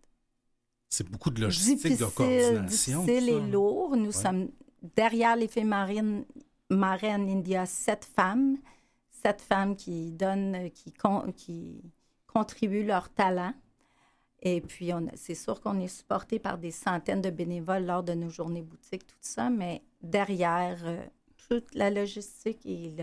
[0.89, 3.03] C'est beaucoup de logistique, de coordination.
[3.03, 3.97] Difficile et lourd.
[3.97, 4.47] Nous sommes
[4.95, 6.23] derrière les filles marines,
[6.69, 8.55] marraines, il y a sept femmes.
[9.11, 10.93] Sept femmes qui donnent, qui,
[11.35, 11.81] qui
[12.27, 13.53] contribuent leur talent
[14.47, 18.29] et puis, c'est sûr qu'on est supporté par des centaines de bénévoles lors de nos
[18.29, 21.03] journées boutiques, tout ça, mais derrière euh,
[21.49, 22.93] toute la logistique et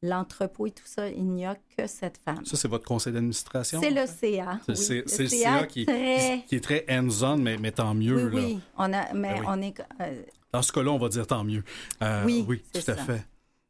[0.00, 2.46] l'entrepôt et tout ça, il n'y a que cette femme.
[2.46, 3.82] Ça, c'est votre conseil d'administration?
[3.82, 4.60] C'est le CA.
[4.74, 8.30] C'est le, CA, qui, qui, est très hands-on, mais, mais, tant mieux.
[8.32, 8.60] Oui, oui.
[8.78, 9.78] On a, mais ben on est...
[10.00, 11.64] Euh, Dans ce cas-là, on va dire tant mieux.
[12.02, 13.26] Euh, oui, oui tout à fait.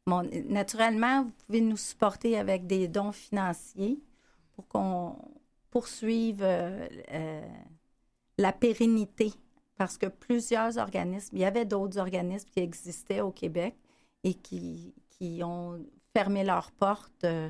[0.07, 3.99] Bon, naturellement, vous pouvez nous supporter avec des dons financiers
[4.55, 5.17] pour qu'on
[5.73, 7.41] poursuivre euh, euh,
[8.37, 9.33] la pérennité
[9.75, 13.75] parce que plusieurs organismes, il y avait d'autres organismes qui existaient au Québec
[14.23, 15.83] et qui, qui ont
[16.15, 17.49] fermé leurs portes euh,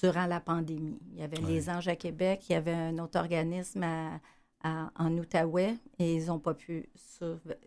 [0.00, 1.00] durant la pandémie.
[1.10, 3.84] Il y avait les Anges à Québec, il y avait un autre organisme
[4.62, 7.58] en Outaouais et ils n'ont pas pu survivre,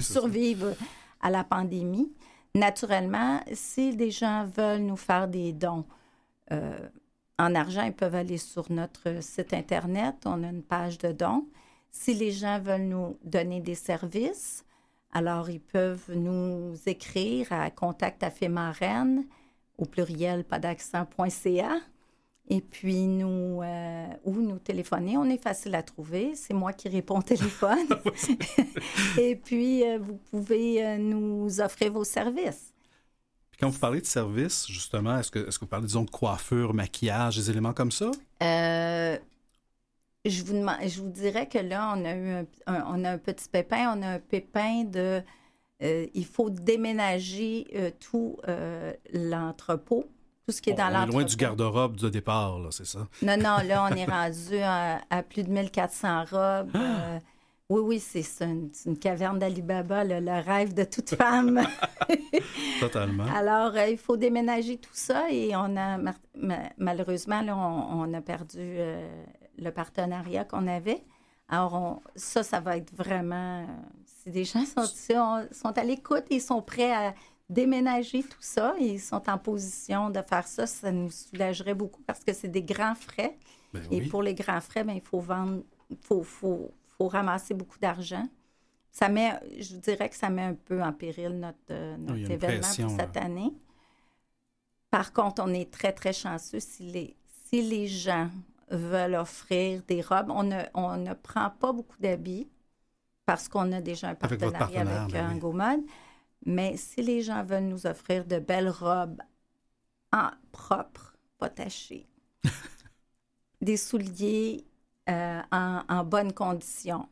[0.00, 0.74] survivre
[1.20, 2.12] à la pandémie.
[2.56, 5.84] Naturellement, si des gens veulent nous faire des dons,
[6.50, 10.16] en argent, ils peuvent aller sur notre site Internet.
[10.24, 11.46] On a une page de dons.
[11.90, 14.64] Si les gens veulent nous donner des services,
[15.12, 18.30] alors ils peuvent nous écrire à contact à
[19.78, 21.76] au pluriel pas d'accent.ca
[22.50, 25.16] et puis nous euh, ou nous téléphoner.
[25.16, 26.34] On est facile à trouver.
[26.34, 27.86] C'est moi qui réponds au téléphone.
[29.18, 32.67] et puis euh, vous pouvez nous offrir vos services.
[33.60, 36.74] Quand vous parlez de services, justement, est-ce que, est que vous parlez, disons, de coiffure,
[36.74, 38.10] maquillage, des éléments comme ça?
[38.42, 39.18] Euh,
[40.24, 40.54] je, vous
[40.86, 43.96] je vous dirais que là, on a eu un, on a un petit pépin.
[43.96, 45.22] On a un pépin de...
[45.82, 48.36] Euh, il faut déménager euh, tout
[49.12, 50.04] l'entrepôt,
[50.46, 51.08] tout ce qui est dans l'entrepôt.
[51.08, 53.08] On est loin du garde-robe de départ, là, c'est ça?
[53.22, 56.70] Non, non, là, on est rendu à, plus de 1400 robes.
[57.70, 61.60] Oui, oui, c'est une, une, caverne d'Alibaba, le, le, rêve de toute femme.
[62.80, 63.26] Totalement.
[63.34, 65.98] Alors, euh, il faut déménager tout ça et on a,
[66.78, 69.06] malheureusement, là, on, a perdu euh,
[69.58, 71.04] le partenariat qu'on avait.
[71.50, 73.66] Alors, ça, ça va être vraiment...
[74.06, 74.86] si des gens sont,
[75.52, 77.14] sont à l'écoute et sont prêts à
[77.50, 82.02] déménager tout ça et ils sont en position de faire ça, ça nous soulagerait beaucoup
[82.06, 83.36] parce que c'est des grands frais.
[83.74, 85.62] Ben et pour les grands frais, bien, il faut vendre,
[86.02, 88.28] faut, faut faut ramasser beaucoup d'argent.
[88.90, 92.30] Ça met, je vous dirais que ça met un peu en péril notre, euh, notre
[92.30, 93.52] événement pour cette année.
[94.90, 98.28] Par contre, on est très, très chanceux si les, si les gens
[98.70, 100.30] veulent offrir des robes.
[100.30, 102.48] On ne, on ne prend pas beaucoup d'habits
[103.26, 105.84] parce qu'on a déjà un partenariat avec, avec ben
[106.46, 109.20] Mais si les gens veulent nous offrir de belles robes
[110.12, 112.08] en propre, pas tachées,
[113.60, 114.64] des souliers
[115.08, 117.08] euh, en, bonne condition.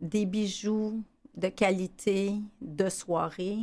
[0.00, 1.02] Des bijoux
[1.36, 3.58] de qualité de soirée,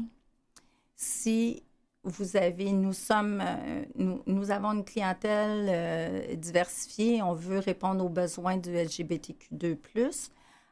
[0.95, 1.63] si
[2.03, 3.83] vous avez, nous sommes, euh,
[4.25, 10.29] nous, avons une clientèle euh, diversifiée, on veut répondre aux besoins du LGBTQ2+.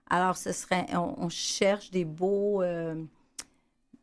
[0.10, 2.62] Alors, ce serait, on, cherche des beaux,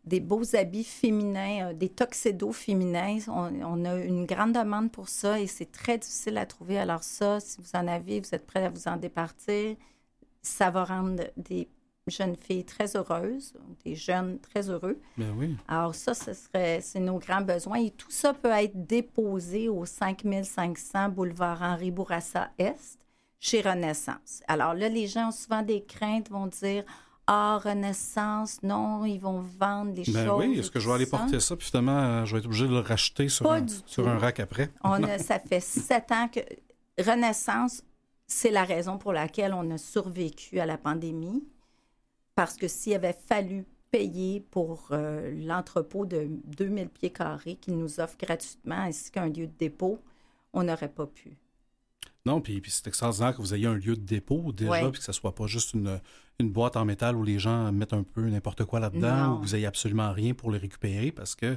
[0.04, 3.18] des beaux habits féminins, des tuxedos féminins.
[3.28, 6.78] On, on, a une grande demande pour ça et c'est très difficile à trouver.
[6.78, 9.76] Alors ça, si vous en avez, vous êtes prêt à vous en départir,
[10.42, 11.68] ça va rendre des
[12.06, 14.98] jeunes filles très heureuses, des jeunes très heureux.
[15.16, 15.56] Ben oui.
[15.68, 17.78] Alors ça, ce serait, c'est nos grands besoins.
[17.78, 22.98] Et tout ça peut être déposé au 5500 boulevard Henri Bourassa Est,
[23.38, 24.42] chez Renaissance.
[24.48, 26.84] Alors là, les gens ont souvent des craintes, vont dire...
[27.32, 30.44] Ah, Renaissance, non, ils vont vendre des ben choses.
[30.44, 32.66] Oui, est-ce que je vais aller porter ça, puis finalement, euh, je vais être obligé
[32.66, 34.72] de le racheter sur, un, sur un rack après?
[34.82, 36.40] On ça fait sept ans que
[37.00, 37.84] Renaissance,
[38.26, 41.44] c'est la raison pour laquelle on a survécu à la pandémie.
[42.34, 48.00] Parce que s'il avait fallu payer pour euh, l'entrepôt de 2000 pieds carrés qu'il nous
[48.00, 50.00] offre gratuitement ainsi qu'un lieu de dépôt,
[50.52, 51.36] on n'aurait pas pu.
[52.26, 55.04] Non, puis, puis c'est extraordinaire que vous ayez un lieu de dépôt déjà, puis que
[55.04, 56.00] ce ne soit pas juste une,
[56.40, 59.52] une, boîte en métal où les gens mettent un peu n'importe quoi là-dedans, où vous
[59.52, 61.56] n'ayez absolument rien pour le récupérer, parce que,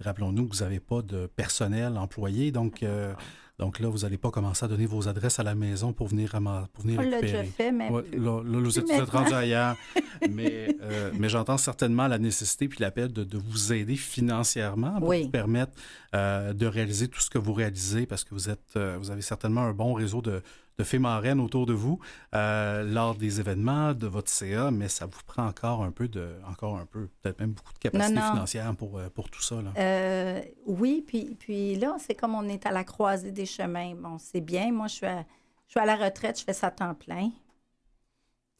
[0.00, 3.14] rappelons-nous que vous n'avez pas de personnel employé, donc euh,
[3.60, 6.30] donc là, vous n'allez pas commencer à donner vos adresses à la maison pour venir,
[6.72, 9.76] pour venir On l'a déjà fait, mais là, vous êtes, rendu ailleurs.
[10.28, 15.14] mais euh, mais j'entends certainement la nécessité puis l'appel de, de, vous aider financièrement pour
[15.14, 15.72] vous permettre
[16.16, 19.62] euh, de réaliser tout ce que vous réalisez parce que vous êtes, vous avez certainement
[19.62, 20.42] un bon réseau de,
[20.78, 21.98] de marraines autour de vous
[22.34, 26.34] euh, lors des événements de votre CA, mais ça vous prend encore un peu de,
[26.48, 29.62] encore un peu, peut-être même beaucoup de capacité financière pour, euh, pour tout ça.
[29.62, 29.72] Là.
[29.76, 33.94] Euh, oui, puis, puis là, c'est comme on est à la croisée des chemins.
[33.94, 34.72] Bon, c'est bien.
[34.72, 35.24] Moi, je suis, à,
[35.66, 37.30] je suis à la retraite, je fais ça à temps plein.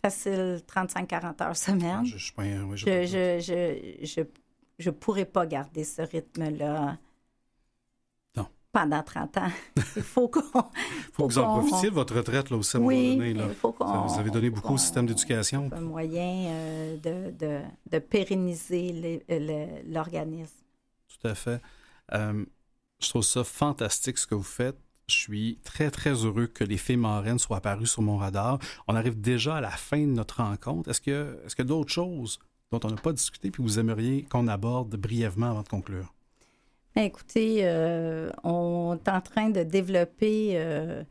[0.02, 2.04] Facile 35-40 heures semaine.
[2.04, 2.32] je, je,
[3.06, 4.22] je, je, je,
[4.78, 6.98] je pourrais pas garder ce rythme-là
[8.75, 9.53] pendant 30 ans.
[9.97, 10.43] Il faut qu'on.
[11.12, 13.33] faut, que vous en profitiez de votre retraite là, aussi à oui, donné.
[13.33, 13.45] Là.
[13.49, 15.70] Il faut qu'on, vous avez donné beaucoup au système d'éducation.
[15.72, 17.61] Un moyen euh, de, de,
[17.91, 19.22] de, pérenniser
[19.87, 20.59] l'organisme.
[21.09, 21.62] Tout à fait.
[22.12, 22.45] Euh,
[23.01, 24.77] je trouve ça fantastique ce que vous faites.
[25.07, 28.59] Je suis très, très heureux que les filles marraines soient apparues sur mon radar.
[28.89, 30.91] On arrive déjà à la fin de notre rencontre.
[30.91, 32.41] Est-ce que, est-ce que d'autres choses
[32.72, 36.13] dont on n'a pas discuté puis vous aimeriez qu'on aborde brièvement avant de conclure?
[36.97, 41.03] Écoutez, euh, on est en train de développer euh,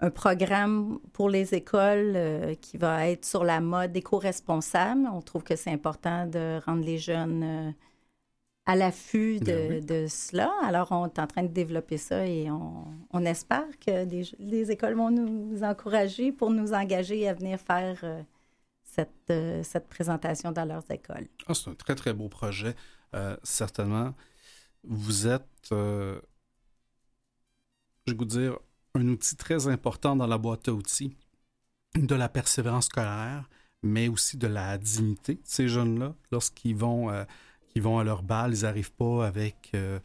[0.00, 5.08] un programme pour les écoles euh, qui va être sur la mode éco-responsable.
[5.10, 7.74] On trouve que c'est important de rendre les jeunes
[8.66, 10.52] à l'affût de, ben cela.
[10.62, 14.04] Alors, on est en train de développer ça et on, espère que
[14.38, 18.04] les, écoles vont nous encourager pour nous engager à venir faire
[18.82, 19.32] cette,
[19.62, 21.28] cette présentation dans leurs écoles.
[21.46, 22.74] Ah, c'est un très, très beau projet,
[23.42, 24.12] certainement
[24.84, 26.20] vous êtes, euh,
[28.06, 28.58] je vais dire,
[28.94, 31.16] un outil très important dans la boîte à outils
[31.94, 33.48] de la persévérance scolaire,
[33.82, 36.14] mais aussi de la dignité de ces jeunes-là.
[36.30, 37.24] Lorsqu'ils vont, euh,
[37.76, 40.00] vont à leur bal, ils n'arrivent pas avec euh,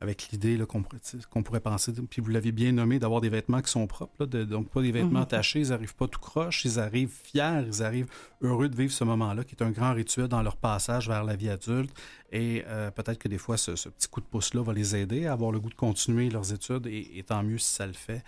[0.00, 3.86] avec l'idée qu'on pourrait penser, puis vous l'avez bien nommé, d'avoir des vêtements qui sont
[3.88, 5.26] propres, donc pas des vêtements mhm.
[5.26, 8.08] tachés, ils n'arrivent pas tout croche, ils arrivent fiers, ils arrivent
[8.40, 11.34] heureux de vivre ce moment-là, qui est un grand rituel dans leur passage vers la
[11.34, 11.90] vie adulte.
[12.30, 15.32] Et euh, peut-être que des fois, ce, petit coup de pouce-là va les aider à
[15.32, 18.22] avoir le goût de continuer leurs études, et, tant mieux si ça le fait.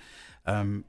[0.49, 0.81] Euh,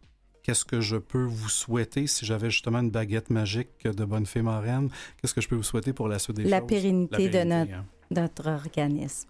[0.41, 4.41] qu'est-ce que je peux vous souhaiter si j'avais justement une baguette magique de bonne fée
[4.41, 4.89] marraine?
[5.21, 6.67] Qu'est-ce que je peux vous souhaiter pour la suite des la choses?
[6.67, 7.85] Pérennité la pérennité de hein.
[8.09, 9.29] notre organisme.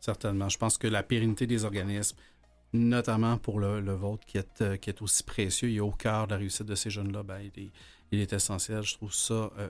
[0.00, 0.48] Certainement.
[0.48, 2.16] Je pense que la pérennité des organismes,
[2.72, 6.32] notamment pour le, vôtre qui est, euh, qui est aussi précieux et au cœur de
[6.32, 7.40] la réussite de ces jeunes-là, ben,
[8.10, 8.82] il, est, essentiel.
[8.82, 9.68] Je trouve ça euh,